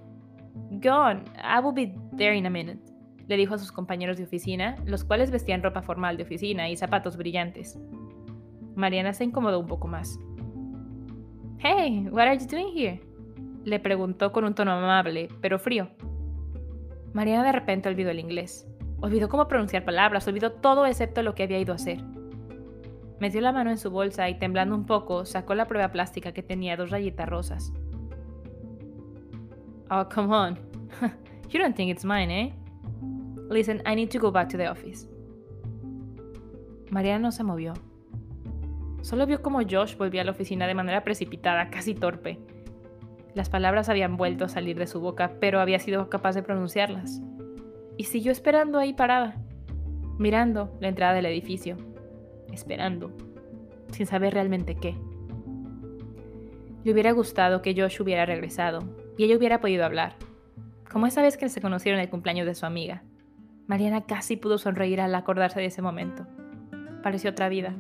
Gone, 0.71 1.25
I 1.39 1.59
will 1.61 1.75
be 1.75 1.93
there 2.17 2.37
in 2.37 2.47
a 2.47 2.51
minute, 2.51 2.79
le 3.27 3.37
dijo 3.37 3.55
a 3.55 3.59
sus 3.59 3.73
compañeros 3.73 4.17
de 4.17 4.23
oficina, 4.23 4.77
los 4.87 5.03
cuales 5.03 5.33
vestían 5.33 5.61
ropa 5.61 5.83
formal 5.83 6.17
de 6.17 6.23
oficina 6.23 6.71
y 6.71 6.77
zapatos 6.77 7.17
brillantes. 7.17 7.77
Mariana 8.77 9.13
se 9.13 9.25
incomodó 9.25 9.59
un 9.59 9.67
poco 9.67 9.89
más. 9.89 10.21
Hey, 11.59 12.07
what 12.13 12.29
are 12.29 12.39
you 12.39 12.47
doing 12.47 12.69
here? 12.73 13.01
Le 13.65 13.81
preguntó 13.81 14.31
con 14.31 14.45
un 14.45 14.55
tono 14.55 14.71
amable, 14.71 15.31
pero 15.41 15.59
frío. 15.59 15.89
Mariana 17.13 17.43
de 17.43 17.51
repente 17.51 17.89
olvidó 17.89 18.11
el 18.11 18.21
inglés. 18.21 18.71
Olvidó 19.01 19.29
cómo 19.29 19.49
pronunciar 19.49 19.85
palabras, 19.85 20.29
olvidó 20.29 20.53
todo 20.53 20.85
excepto 20.87 21.23
lo 21.23 21.35
que 21.35 21.45
había 21.45 21.59
ido 21.59 21.73
a 21.73 21.77
hacer. 21.77 22.03
Metió 23.19 23.41
la 23.41 23.53
mano 23.53 23.71
en 23.71 23.79
su 23.79 23.91
bolsa 23.91 24.29
y 24.29 24.39
temblando 24.39 24.75
un 24.75 24.87
poco, 24.87 25.25
sacó 25.25 25.55
la 25.55 25.67
prueba 25.67 25.93
plástica 25.93 26.33
que 26.33 26.43
tenía 26.43 26.77
dos 26.77 26.91
rayitas 26.91 27.29
rosas. 27.29 27.73
Oh, 29.91 30.09
come 30.09 30.35
on. 30.35 30.59
you 31.51 31.59
don't 31.59 31.75
think 31.75 31.91
it's 31.91 32.05
mine, 32.05 32.31
eh? 32.31 32.53
Listen, 33.51 33.83
I 33.87 33.95
need 33.95 34.11
to 34.11 34.19
go 34.19 34.31
back 34.31 34.49
to 34.51 34.57
the 34.57 34.69
office. 34.69 35.09
Mariana 36.91 37.19
no 37.19 37.33
se 37.33 37.43
movió. 37.43 37.75
Solo 39.03 39.27
vio 39.27 39.43
cómo 39.43 39.61
Josh 39.69 39.97
volvía 39.97 40.23
a 40.23 40.25
la 40.25 40.31
oficina 40.33 40.67
de 40.67 40.75
manera 40.75 41.05
precipitada, 41.05 41.71
casi 41.71 41.95
torpe. 41.95 42.39
Las 43.35 43.49
palabras 43.49 43.89
habían 43.89 44.17
vuelto 44.17 44.45
a 44.45 44.49
salir 44.49 44.79
de 44.79 44.87
su 44.87 45.01
boca, 45.01 45.33
pero 45.41 45.61
había 45.61 45.79
sido 45.79 46.09
capaz 46.11 46.35
de 46.35 46.43
pronunciarlas. 46.43 47.21
Y 48.01 48.05
siguió 48.05 48.33
esperando 48.33 48.79
ahí 48.79 48.95
parada, 48.95 49.37
mirando 50.19 50.75
la 50.81 50.89
entrada 50.89 51.13
del 51.13 51.27
edificio, 51.27 51.77
esperando, 52.51 53.15
sin 53.93 54.07
saber 54.07 54.33
realmente 54.33 54.75
qué. 54.75 54.97
Le 56.83 56.93
hubiera 56.95 57.13
gustado 57.13 57.61
que 57.61 57.75
Josh 57.79 58.01
hubiera 58.01 58.25
regresado 58.25 58.79
y 59.19 59.25
ella 59.25 59.37
hubiera 59.37 59.61
podido 59.61 59.85
hablar, 59.85 60.17
como 60.91 61.07
esa 61.07 61.21
vez 61.21 61.37
que 61.37 61.51
se 61.51 61.61
conocieron 61.61 61.99
en 62.01 62.05
el 62.05 62.11
cumpleaños 62.11 62.47
de 62.47 62.55
su 62.55 62.65
amiga. 62.65 63.03
Mariana 63.67 64.07
casi 64.07 64.37
pudo 64.39 64.57
sonreír 64.57 65.03
al 65.03 65.15
acordarse 65.15 65.61
de 65.61 65.67
ese 65.67 65.83
momento. 65.83 66.27
Pareció 67.03 67.33
otra 67.33 67.51
vida. 67.51 67.77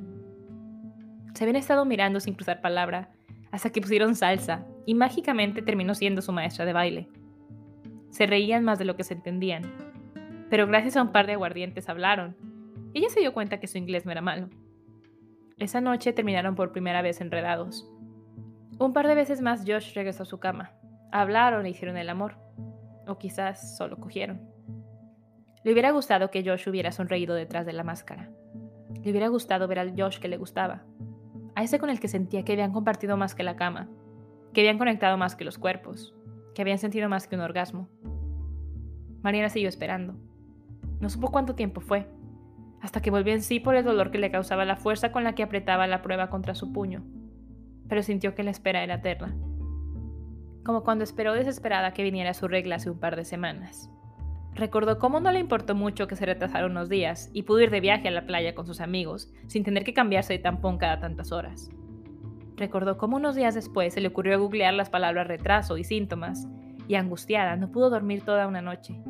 Se 1.32 1.44
habían 1.44 1.56
estado 1.56 1.86
mirando 1.86 2.20
sin 2.20 2.34
cruzar 2.34 2.60
palabra 2.60 3.08
hasta 3.52 3.70
que 3.70 3.80
pusieron 3.80 4.14
salsa 4.14 4.66
y 4.84 4.92
mágicamente 4.92 5.62
terminó 5.62 5.94
siendo 5.94 6.20
su 6.20 6.30
maestra 6.30 6.66
de 6.66 6.74
baile. 6.74 7.08
Se 8.10 8.26
reían 8.26 8.64
más 8.64 8.78
de 8.78 8.84
lo 8.84 8.96
que 8.96 9.04
se 9.04 9.14
entendían, 9.14 9.89
pero 10.50 10.66
gracias 10.66 10.96
a 10.96 11.02
un 11.02 11.12
par 11.12 11.26
de 11.26 11.34
aguardientes 11.34 11.88
hablaron. 11.88 12.36
Ella 12.92 13.08
se 13.08 13.20
dio 13.20 13.32
cuenta 13.32 13.60
que 13.60 13.68
su 13.68 13.78
inglés 13.78 14.04
no 14.04 14.12
era 14.12 14.20
malo. 14.20 14.48
Esa 15.56 15.80
noche 15.80 16.12
terminaron 16.12 16.56
por 16.56 16.72
primera 16.72 17.02
vez 17.02 17.20
enredados. 17.20 17.88
Un 18.78 18.92
par 18.92 19.06
de 19.06 19.14
veces 19.14 19.40
más 19.40 19.64
Josh 19.66 19.94
regresó 19.94 20.24
a 20.24 20.26
su 20.26 20.40
cama. 20.40 20.72
Hablaron 21.12 21.64
e 21.66 21.70
hicieron 21.70 21.96
el 21.96 22.08
amor. 22.08 22.36
O 23.06 23.18
quizás 23.18 23.76
solo 23.76 23.98
cogieron. 23.98 24.40
Le 25.62 25.72
hubiera 25.72 25.90
gustado 25.90 26.30
que 26.30 26.42
Josh 26.44 26.68
hubiera 26.68 26.90
sonreído 26.90 27.34
detrás 27.34 27.66
de 27.66 27.72
la 27.72 27.84
máscara. 27.84 28.30
Le 29.02 29.10
hubiera 29.10 29.28
gustado 29.28 29.68
ver 29.68 29.78
al 29.78 29.94
Josh 29.96 30.18
que 30.18 30.28
le 30.28 30.36
gustaba, 30.36 30.82
a 31.54 31.62
ese 31.62 31.78
con 31.78 31.90
el 31.90 32.00
que 32.00 32.08
sentía 32.08 32.44
que 32.44 32.52
habían 32.52 32.72
compartido 32.72 33.16
más 33.16 33.34
que 33.34 33.42
la 33.42 33.56
cama, 33.56 33.88
que 34.52 34.62
habían 34.62 34.78
conectado 34.78 35.16
más 35.16 35.36
que 35.36 35.44
los 35.44 35.58
cuerpos, 35.58 36.14
que 36.54 36.62
habían 36.62 36.78
sentido 36.78 37.08
más 37.08 37.28
que 37.28 37.36
un 37.36 37.42
orgasmo. 37.42 37.88
Mariana 39.22 39.48
siguió 39.50 39.68
esperando. 39.68 40.16
No 41.00 41.08
supo 41.08 41.30
cuánto 41.30 41.54
tiempo 41.54 41.80
fue, 41.80 42.06
hasta 42.80 43.00
que 43.00 43.10
volvió 43.10 43.34
en 43.34 43.42
sí 43.42 43.60
por 43.60 43.74
el 43.74 43.84
dolor 43.84 44.10
que 44.10 44.18
le 44.18 44.30
causaba 44.30 44.64
la 44.64 44.76
fuerza 44.76 45.12
con 45.12 45.24
la 45.24 45.34
que 45.34 45.42
apretaba 45.42 45.86
la 45.86 46.02
prueba 46.02 46.30
contra 46.30 46.54
su 46.54 46.72
puño, 46.72 47.02
pero 47.88 48.02
sintió 48.02 48.34
que 48.34 48.42
la 48.42 48.50
espera 48.50 48.82
era 48.82 48.94
eterna. 48.94 49.34
como 50.64 50.84
cuando 50.84 51.04
esperó 51.04 51.32
desesperada 51.32 51.94
que 51.94 52.02
viniera 52.02 52.34
su 52.34 52.46
regla 52.46 52.76
hace 52.76 52.90
un 52.90 53.00
par 53.00 53.16
de 53.16 53.24
semanas. 53.24 53.90
Recordó 54.54 54.98
cómo 54.98 55.18
no 55.18 55.32
le 55.32 55.40
importó 55.40 55.74
mucho 55.74 56.06
que 56.06 56.16
se 56.16 56.26
retrasara 56.26 56.66
unos 56.66 56.88
días 56.88 57.30
y 57.32 57.44
pudo 57.44 57.60
ir 57.60 57.70
de 57.70 57.80
viaje 57.80 58.08
a 58.08 58.10
la 58.10 58.26
playa 58.26 58.54
con 58.54 58.66
sus 58.66 58.80
amigos 58.80 59.32
sin 59.46 59.64
tener 59.64 59.84
que 59.84 59.94
cambiarse 59.94 60.34
de 60.34 60.38
tampón 60.38 60.76
cada 60.76 61.00
tantas 61.00 61.32
horas. 61.32 61.70
Recordó 62.56 62.98
cómo 62.98 63.16
unos 63.16 63.36
días 63.36 63.54
después 63.54 63.94
se 63.94 64.02
le 64.02 64.08
ocurrió 64.08 64.38
googlear 64.38 64.74
las 64.74 64.90
palabras 64.90 65.28
retraso 65.28 65.78
y 65.78 65.84
síntomas 65.84 66.46
y 66.88 66.96
angustiada 66.96 67.56
no 67.56 67.72
pudo 67.72 67.88
dormir 67.88 68.22
toda 68.22 68.46
una 68.46 68.60
noche. 68.60 69.00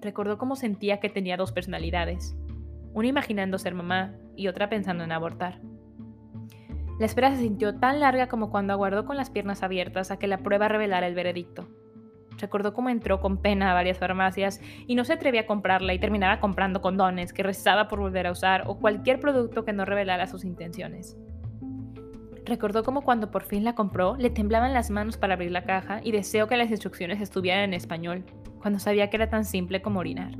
Recordó 0.00 0.38
cómo 0.38 0.56
sentía 0.56 1.00
que 1.00 1.08
tenía 1.08 1.36
dos 1.36 1.52
personalidades, 1.52 2.36
una 2.94 3.08
imaginando 3.08 3.58
ser 3.58 3.74
mamá 3.74 4.14
y 4.36 4.48
otra 4.48 4.68
pensando 4.68 5.04
en 5.04 5.12
abortar. 5.12 5.60
La 6.98 7.06
espera 7.06 7.30
se 7.30 7.42
sintió 7.42 7.76
tan 7.76 8.00
larga 8.00 8.28
como 8.28 8.50
cuando 8.50 8.72
aguardó 8.72 9.04
con 9.04 9.16
las 9.16 9.30
piernas 9.30 9.62
abiertas 9.62 10.10
a 10.10 10.18
que 10.18 10.26
la 10.26 10.38
prueba 10.38 10.68
revelara 10.68 11.06
el 11.06 11.14
veredicto. 11.14 11.68
Recordó 12.38 12.72
cómo 12.72 12.88
entró 12.88 13.20
con 13.20 13.38
pena 13.38 13.70
a 13.70 13.74
varias 13.74 13.98
farmacias 13.98 14.60
y 14.86 14.94
no 14.94 15.04
se 15.04 15.12
atrevía 15.14 15.42
a 15.42 15.46
comprarla 15.46 15.94
y 15.94 15.98
terminaba 15.98 16.40
comprando 16.40 16.80
condones 16.80 17.32
que 17.32 17.42
rezaba 17.42 17.88
por 17.88 17.98
volver 18.00 18.26
a 18.26 18.32
usar 18.32 18.64
o 18.66 18.78
cualquier 18.78 19.20
producto 19.20 19.64
que 19.64 19.72
no 19.72 19.84
revelara 19.84 20.26
sus 20.26 20.44
intenciones. 20.44 21.16
Recordó 22.44 22.82
cómo 22.82 23.02
cuando 23.02 23.30
por 23.30 23.42
fin 23.42 23.62
la 23.62 23.74
compró, 23.74 24.16
le 24.16 24.30
temblaban 24.30 24.72
las 24.72 24.88
manos 24.90 25.18
para 25.18 25.34
abrir 25.34 25.50
la 25.52 25.64
caja 25.64 26.00
y 26.02 26.12
deseó 26.12 26.46
que 26.46 26.56
las 26.56 26.70
instrucciones 26.70 27.20
estuvieran 27.20 27.64
en 27.64 27.74
español, 27.74 28.24
cuando 28.60 28.78
sabía 28.78 29.10
que 29.10 29.16
era 29.16 29.30
tan 29.30 29.44
simple 29.44 29.82
como 29.82 30.00
orinar. 30.00 30.32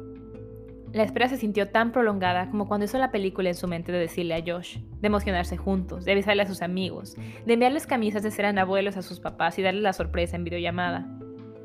La 0.93 1.03
espera 1.03 1.29
se 1.29 1.37
sintió 1.37 1.69
tan 1.69 1.93
prolongada 1.93 2.49
como 2.51 2.67
cuando 2.67 2.87
hizo 2.87 2.97
la 2.97 3.11
película 3.11 3.51
en 3.51 3.55
su 3.55 3.69
mente 3.69 3.93
de 3.93 3.99
decirle 3.99 4.35
a 4.35 4.43
Josh, 4.45 4.79
de 4.79 5.07
emocionarse 5.07 5.59
juntos, 5.59 6.05
de 6.07 6.13
avisarle 6.13 6.43
a 6.43 6.47
sus 6.47 6.63
amigos, 6.63 7.15
de 7.45 7.53
enviarles 7.53 7.87
camisas 7.87 8.23
de 8.23 8.31
ser 8.31 8.47
abuelos 8.47 8.97
a 8.97 9.03
sus 9.03 9.21
papás 9.21 9.59
y 9.59 9.63
darles 9.63 9.83
la 9.83 9.93
sorpresa 9.93 10.37
en 10.37 10.45
videollamada, 10.45 11.07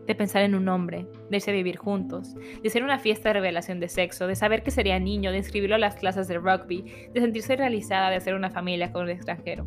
de 0.06 0.16
pensar 0.16 0.42
en 0.42 0.56
un 0.56 0.68
hombre, 0.68 1.08
de 1.30 1.38
irse 1.38 1.52
a 1.52 1.54
vivir 1.54 1.78
juntos, 1.78 2.36
de 2.36 2.68
hacer 2.68 2.84
una 2.84 3.00
fiesta 3.00 3.30
de 3.30 3.34
revelación 3.34 3.80
de 3.80 3.88
sexo, 3.88 4.28
de 4.28 4.36
saber 4.36 4.62
que 4.62 4.72
sería 4.72 5.00
niño, 5.00 5.32
de 5.32 5.38
inscribirlo 5.38 5.76
a 5.76 5.80
las 5.80 5.96
clases 5.96 6.28
de 6.28 6.38
rugby, 6.38 6.84
de 7.14 7.22
sentirse 7.22 7.56
realizada 7.56 8.10
de 8.10 8.18
hacer 8.18 8.36
una 8.36 8.50
familia 8.50 8.92
con 8.92 9.04
un 9.04 9.10
extranjero, 9.10 9.66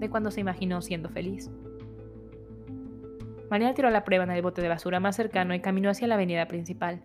de 0.00 0.10
cuando 0.10 0.32
se 0.32 0.40
imaginó 0.40 0.82
siendo 0.82 1.08
feliz. 1.08 1.48
María 3.50 3.74
tiró 3.74 3.90
la 3.90 4.04
prueba 4.04 4.24
en 4.24 4.30
el 4.30 4.42
bote 4.42 4.62
de 4.62 4.68
basura 4.68 5.00
más 5.00 5.16
cercano 5.16 5.54
y 5.54 5.60
caminó 5.60 5.90
hacia 5.90 6.08
la 6.08 6.16
avenida 6.16 6.46
principal. 6.48 7.02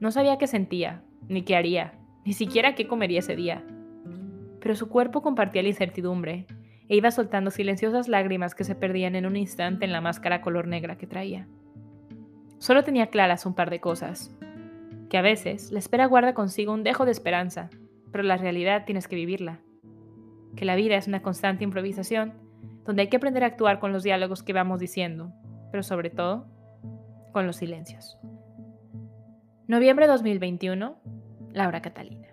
No 0.00 0.10
sabía 0.10 0.38
qué 0.38 0.46
sentía, 0.46 1.02
ni 1.28 1.42
qué 1.42 1.56
haría, 1.56 1.94
ni 2.24 2.32
siquiera 2.32 2.74
qué 2.74 2.86
comería 2.86 3.18
ese 3.18 3.36
día. 3.36 3.64
Pero 4.60 4.74
su 4.74 4.88
cuerpo 4.88 5.22
compartía 5.22 5.62
la 5.62 5.68
incertidumbre 5.68 6.46
e 6.88 6.96
iba 6.96 7.10
soltando 7.10 7.50
silenciosas 7.50 8.08
lágrimas 8.08 8.54
que 8.54 8.64
se 8.64 8.74
perdían 8.74 9.14
en 9.14 9.26
un 9.26 9.36
instante 9.36 9.84
en 9.84 9.92
la 9.92 10.00
máscara 10.00 10.40
color 10.40 10.66
negra 10.66 10.96
que 10.96 11.06
traía. 11.06 11.46
Solo 12.58 12.84
tenía 12.84 13.08
claras 13.08 13.44
un 13.44 13.54
par 13.54 13.70
de 13.70 13.80
cosas. 13.80 14.34
Que 15.10 15.18
a 15.18 15.22
veces 15.22 15.72
la 15.72 15.78
espera 15.78 16.06
guarda 16.06 16.32
consigo 16.32 16.72
un 16.72 16.84
dejo 16.84 17.04
de 17.04 17.12
esperanza, 17.12 17.70
pero 18.10 18.24
la 18.24 18.36
realidad 18.36 18.84
tienes 18.86 19.08
que 19.08 19.16
vivirla. 19.16 19.60
Que 20.56 20.64
la 20.64 20.76
vida 20.76 20.96
es 20.96 21.08
una 21.08 21.22
constante 21.22 21.64
improvisación, 21.64 22.34
donde 22.84 23.02
hay 23.02 23.08
que 23.08 23.16
aprender 23.16 23.44
a 23.44 23.48
actuar 23.48 23.78
con 23.78 23.92
los 23.92 24.02
diálogos 24.02 24.42
que 24.42 24.52
vamos 24.52 24.80
diciendo, 24.80 25.32
pero 25.72 25.82
sobre 25.82 26.10
todo, 26.10 26.46
con 27.32 27.46
los 27.46 27.56
silencios. 27.56 28.18
Noviembre 29.66 30.06
2021, 30.06 31.00
Laura 31.52 31.80
Catalina. 31.80 32.28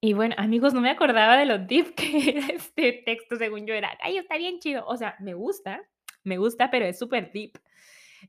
Y 0.00 0.12
bueno, 0.12 0.36
amigos, 0.38 0.72
no 0.72 0.80
me 0.80 0.90
acordaba 0.90 1.36
de 1.36 1.46
lo 1.46 1.58
deep 1.58 1.96
que 1.96 2.30
era 2.36 2.46
este 2.46 3.02
texto, 3.04 3.34
según 3.34 3.66
yo 3.66 3.74
era, 3.74 3.90
ay, 4.00 4.18
está 4.18 4.38
bien 4.38 4.60
chido. 4.60 4.86
O 4.86 4.96
sea, 4.96 5.16
me 5.18 5.34
gusta, 5.34 5.82
me 6.22 6.38
gusta, 6.38 6.70
pero 6.70 6.86
es 6.86 6.96
súper 6.96 7.32
deep. 7.32 7.58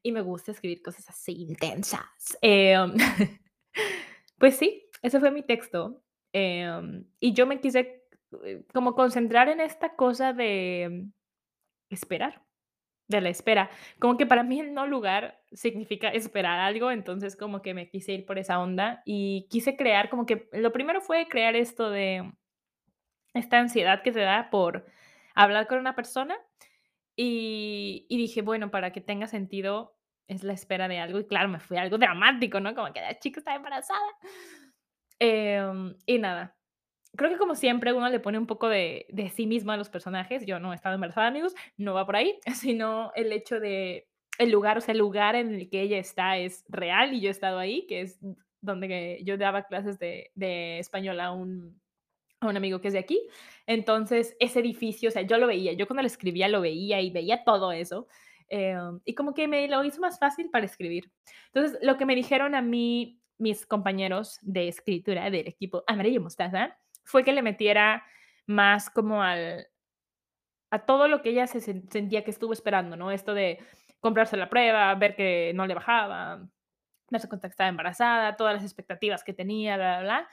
Y 0.01 0.11
me 0.11 0.21
gusta 0.21 0.51
escribir 0.51 0.81
cosas 0.81 1.07
así 1.09 1.33
intensas. 1.43 2.39
Em, 2.41 2.95
pues 4.39 4.57
sí, 4.57 4.89
ese 5.03 5.19
fue 5.19 5.29
mi 5.29 5.43
texto. 5.43 6.01
Em, 6.33 7.05
y 7.19 7.33
yo 7.33 7.45
me 7.45 7.59
quise 7.59 7.96
como 8.73 8.95
concentrar 8.95 9.49
en 9.49 9.61
esta 9.61 9.95
cosa 9.95 10.33
de 10.33 11.05
esperar 11.89 12.41
de 13.07 13.21
la 13.21 13.29
espera. 13.29 13.69
Como 13.99 14.17
que 14.17 14.25
para 14.25 14.43
mí 14.43 14.59
el 14.59 14.73
no 14.73 14.85
lugar 14.85 15.41
significa 15.51 16.09
esperar 16.09 16.59
algo, 16.59 16.91
entonces 16.91 17.35
como 17.35 17.61
que 17.61 17.73
me 17.73 17.89
quise 17.89 18.13
ir 18.13 18.25
por 18.25 18.37
esa 18.37 18.59
onda 18.59 19.01
y 19.05 19.47
quise 19.49 19.77
crear 19.77 20.09
como 20.09 20.25
que 20.25 20.49
lo 20.51 20.71
primero 20.71 21.01
fue 21.01 21.27
crear 21.27 21.55
esto 21.55 21.89
de 21.89 22.31
esta 23.33 23.59
ansiedad 23.59 24.01
que 24.03 24.11
te 24.11 24.19
da 24.19 24.49
por 24.49 24.85
hablar 25.35 25.67
con 25.67 25.79
una 25.79 25.95
persona 25.95 26.37
y, 27.15 28.05
dije, 28.09 28.41
bueno, 28.41 28.69
para 28.69 28.91
que 28.91 29.01
tenga 29.01 29.27
sentido 29.27 29.95
es 30.27 30.43
la 30.43 30.53
espera 30.53 30.87
de 30.87 30.99
algo 30.99 31.19
y 31.19 31.25
claro, 31.25 31.49
me 31.49 31.59
fue 31.59 31.79
algo 31.79 31.97
dramático, 31.97 32.59
¿no? 32.59 32.75
Como 32.75 32.91
que 32.93 33.01
la 33.01 33.17
chica 33.17 33.39
está 33.39 33.55
embarazada. 33.55 34.05
Em, 35.19 35.95
y 36.05 36.19
nada, 36.19 36.56
creo 37.17 37.31
que 37.31 37.37
como 37.37 37.55
siempre 37.55 37.91
uno 37.93 38.09
le 38.09 38.19
pone 38.19 38.37
un 38.37 38.47
poco 38.47 38.69
de, 38.69 39.05
de 39.09 39.29
sí 39.29 39.45
mismo 39.45 39.73
a 39.73 39.77
los 39.77 39.89
personajes. 39.89 40.45
Yo 40.45 40.59
no 40.59 40.71
he 40.71 40.75
estado 40.75 40.95
embarazada, 40.95 41.27
amigos, 41.27 41.53
no 41.75 41.93
va 41.93 42.05
por 42.05 42.15
ahí, 42.15 42.39
sino 42.55 43.11
el 43.15 43.33
hecho 43.33 43.59
de 43.59 44.07
el 44.37 44.51
lugar, 44.51 44.77
o 44.77 44.81
sea, 44.81 44.91
el 44.91 44.99
lugar 44.99 45.35
en 45.35 45.53
el 45.53 45.69
que 45.69 45.81
ella 45.81 45.97
está 45.97 46.37
es 46.37 46.63
real 46.69 47.13
y 47.13 47.21
yo 47.21 47.29
he 47.29 47.31
estado 47.31 47.57
ahí, 47.57 47.85
que 47.87 48.01
es 48.01 48.19
donde 48.61 49.21
yo 49.23 49.37
daba 49.37 49.63
clases 49.63 49.99
de, 49.99 50.31
de 50.35 50.79
español 50.79 51.19
a 51.19 51.31
un, 51.31 51.81
a 52.39 52.47
un 52.47 52.57
amigo 52.57 52.79
que 52.79 52.89
es 52.89 52.93
de 52.93 52.99
aquí. 52.99 53.19
Entonces, 53.65 54.35
ese 54.39 54.59
edificio, 54.59 55.09
o 55.09 55.11
sea, 55.11 55.23
yo 55.23 55.37
lo 55.37 55.47
veía, 55.47 55.73
yo 55.73 55.87
cuando 55.87 56.03
lo 56.03 56.07
escribía 56.07 56.47
lo 56.47 56.61
veía 56.61 57.01
y 57.01 57.09
veía 57.09 57.43
todo 57.43 57.71
eso. 57.71 58.07
Em, 58.49 59.01
y 59.05 59.13
como 59.13 59.33
que 59.33 59.47
me 59.47 59.67
lo 59.67 59.83
hizo 59.83 59.99
más 59.99 60.19
fácil 60.19 60.49
para 60.49 60.65
escribir. 60.65 61.11
Entonces, 61.47 61.79
lo 61.81 61.97
que 61.97 62.05
me 62.05 62.15
dijeron 62.15 62.55
a 62.55 62.61
mí 62.61 63.19
mis 63.37 63.65
compañeros 63.65 64.39
de 64.41 64.67
escritura 64.67 65.29
del 65.29 65.47
equipo 65.47 65.83
Amarillo 65.87 66.21
Mostaza 66.21 66.77
fue 67.07 67.23
que 67.23 67.31
le 67.31 67.41
metiera 67.41 68.03
más 68.45 68.89
como 68.89 69.23
al, 69.23 69.67
a 70.71 70.79
todo 70.85 71.07
lo 71.07 71.21
que 71.21 71.29
ella 71.29 71.47
se 71.47 71.61
sentía 71.61 72.23
que 72.23 72.31
estuvo 72.31 72.51
esperando, 72.51 72.97
¿no? 72.97 73.11
Esto 73.11 73.33
de 73.33 73.59
comprarse 74.01 74.35
la 74.35 74.49
prueba, 74.49 74.93
ver 74.95 75.15
que 75.15 75.53
no 75.55 75.65
le 75.65 75.73
bajaba, 75.73 76.47
darse 77.09 77.29
cuenta 77.29 77.47
que 77.47 77.53
estaba 77.53 77.69
embarazada, 77.69 78.35
todas 78.35 78.53
las 78.53 78.63
expectativas 78.63 79.23
que 79.23 79.33
tenía, 79.33 79.77
bla, 79.77 79.99
bla, 79.99 80.01
bla. 80.01 80.29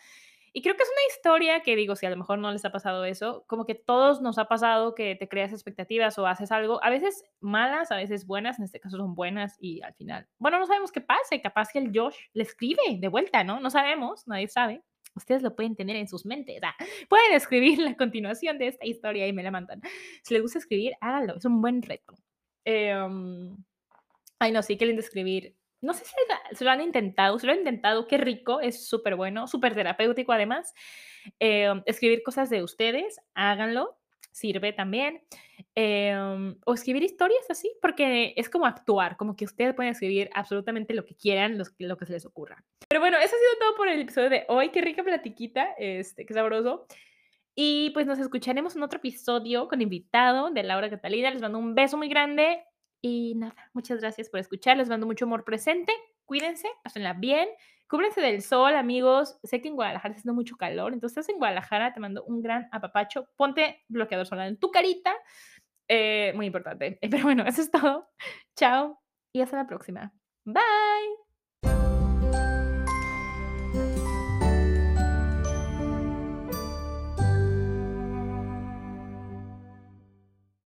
Y 0.52 0.62
creo 0.62 0.76
que 0.76 0.82
es 0.82 0.88
una 0.88 1.14
historia 1.16 1.60
que 1.62 1.76
digo, 1.76 1.96
si 1.96 2.06
a 2.06 2.10
lo 2.10 2.16
mejor 2.16 2.38
no 2.38 2.50
les 2.52 2.64
ha 2.64 2.70
pasado 2.70 3.04
eso, 3.04 3.44
como 3.46 3.66
que 3.66 3.74
todos 3.74 4.20
nos 4.20 4.38
ha 4.38 4.46
pasado 4.46 4.94
que 4.94 5.14
te 5.14 5.28
creas 5.28 5.52
expectativas 5.52 6.18
o 6.18 6.26
haces 6.26 6.50
algo, 6.52 6.82
a 6.82 6.90
veces 6.90 7.24
malas, 7.40 7.90
a 7.92 7.96
veces 7.96 8.26
buenas, 8.26 8.58
en 8.58 8.64
este 8.64 8.80
caso 8.80 8.96
son 8.96 9.14
buenas 9.14 9.56
y 9.60 9.80
al 9.82 9.94
final, 9.94 10.28
bueno, 10.38 10.58
no 10.58 10.66
sabemos 10.66 10.92
qué 10.92 11.00
pasa, 11.00 11.40
capaz 11.42 11.70
que 11.72 11.78
el 11.78 11.92
Josh 11.94 12.16
le 12.32 12.42
escribe 12.42 12.82
de 12.98 13.08
vuelta, 13.08 13.44
¿no? 13.44 13.60
No 13.60 13.70
sabemos, 13.70 14.26
nadie 14.26 14.48
sabe 14.48 14.82
ustedes 15.14 15.42
lo 15.42 15.54
pueden 15.54 15.76
tener 15.76 15.96
en 15.96 16.08
sus 16.08 16.26
mentes. 16.26 16.60
Pueden 17.08 17.32
escribir 17.32 17.78
la 17.78 17.96
continuación 17.96 18.58
de 18.58 18.68
esta 18.68 18.86
historia 18.86 19.26
y 19.26 19.32
me 19.32 19.42
la 19.42 19.50
mandan. 19.50 19.80
Si 20.22 20.34
les 20.34 20.42
gusta 20.42 20.58
escribir, 20.58 20.94
háganlo, 21.00 21.36
es 21.36 21.44
un 21.44 21.60
buen 21.60 21.82
reto. 21.82 22.14
Em, 22.64 23.56
ay, 24.38 24.52
no, 24.52 24.62
sí, 24.62 24.76
qué 24.76 24.86
lindo 24.86 25.00
escribir. 25.00 25.54
No 25.80 25.92
sé 25.92 26.04
si 26.04 26.14
se 26.56 26.64
lo 26.64 26.70
han 26.70 26.80
intentado, 26.80 27.38
si 27.38 27.46
lo 27.46 27.52
han 27.52 27.58
intentado, 27.58 28.06
qué 28.06 28.16
rico, 28.16 28.60
es 28.60 28.88
súper 28.88 29.16
bueno, 29.16 29.46
súper 29.46 29.74
terapéutico 29.74 30.32
además. 30.32 30.72
Em, 31.38 31.82
escribir 31.86 32.22
cosas 32.22 32.48
de 32.50 32.62
ustedes, 32.62 33.20
háganlo 33.34 33.98
sirve 34.34 34.72
también. 34.72 35.22
Em, 35.76 36.56
o 36.66 36.74
escribir 36.74 37.04
historias 37.04 37.48
así, 37.48 37.70
porque 37.80 38.34
es 38.36 38.50
como 38.50 38.66
actuar, 38.66 39.16
como 39.16 39.36
que 39.36 39.44
ustedes 39.44 39.74
pueden 39.74 39.92
escribir 39.92 40.28
absolutamente 40.34 40.92
lo 40.92 41.04
que 41.04 41.14
quieran, 41.14 41.56
lo, 41.56 41.96
que 41.96 42.06
se 42.06 42.12
les 42.12 42.26
ocurra. 42.26 42.64
Pero 42.88 43.00
bueno, 43.00 43.16
eso 43.18 43.34
ha 43.34 43.38
sido 43.38 43.58
todo 43.60 43.76
por 43.76 43.88
el 43.88 44.00
episodio 44.00 44.30
de 44.30 44.44
hoy. 44.48 44.70
Qué 44.70 44.80
rica 44.80 45.04
platiquita, 45.04 45.74
este, 45.78 46.26
qué 46.26 46.34
sabroso. 46.34 46.86
Y 47.54 47.90
pues 47.90 48.06
nos 48.06 48.18
escucharemos 48.18 48.74
en 48.74 48.82
otro 48.82 48.98
episodio 48.98 49.68
con 49.68 49.80
invitado 49.80 50.50
de 50.50 50.64
Laura 50.64 50.90
Catalina. 50.90 51.30
Les 51.30 51.40
mando 51.40 51.58
un 51.58 51.76
beso 51.76 51.96
muy 51.96 52.08
grande 52.08 52.64
y 53.00 53.34
nada, 53.36 53.70
muchas 53.72 54.00
gracias 54.00 54.28
por 54.28 54.40
escuchar. 54.40 54.76
Les 54.76 54.88
mando 54.88 55.06
mucho 55.06 55.26
amor 55.26 55.44
presente. 55.44 55.92
Cuídense, 56.24 56.66
pásenla 56.82 57.12
bien. 57.12 57.48
Cúbrense 57.94 58.20
del 58.20 58.42
sol, 58.42 58.74
amigos. 58.74 59.38
Sé 59.44 59.62
que 59.62 59.68
en 59.68 59.76
Guadalajara 59.76 60.10
está 60.10 60.18
haciendo 60.22 60.34
mucho 60.34 60.56
calor, 60.56 60.92
entonces 60.92 61.16
estás 61.16 61.32
en 61.32 61.38
Guadalajara, 61.38 61.92
te 61.92 62.00
mando 62.00 62.24
un 62.24 62.42
gran 62.42 62.68
apapacho. 62.72 63.28
Ponte 63.36 63.84
bloqueador 63.86 64.26
solar 64.26 64.48
en 64.48 64.58
tu 64.58 64.72
carita. 64.72 65.14
Eh, 65.86 66.32
muy 66.34 66.46
importante. 66.46 66.98
Pero 67.08 67.22
bueno, 67.22 67.44
eso 67.46 67.60
es 67.62 67.70
todo. 67.70 68.10
Chao 68.56 69.00
y 69.32 69.42
hasta 69.42 69.58
la 69.58 69.68
próxima. 69.68 70.12
Bye. 70.44 71.23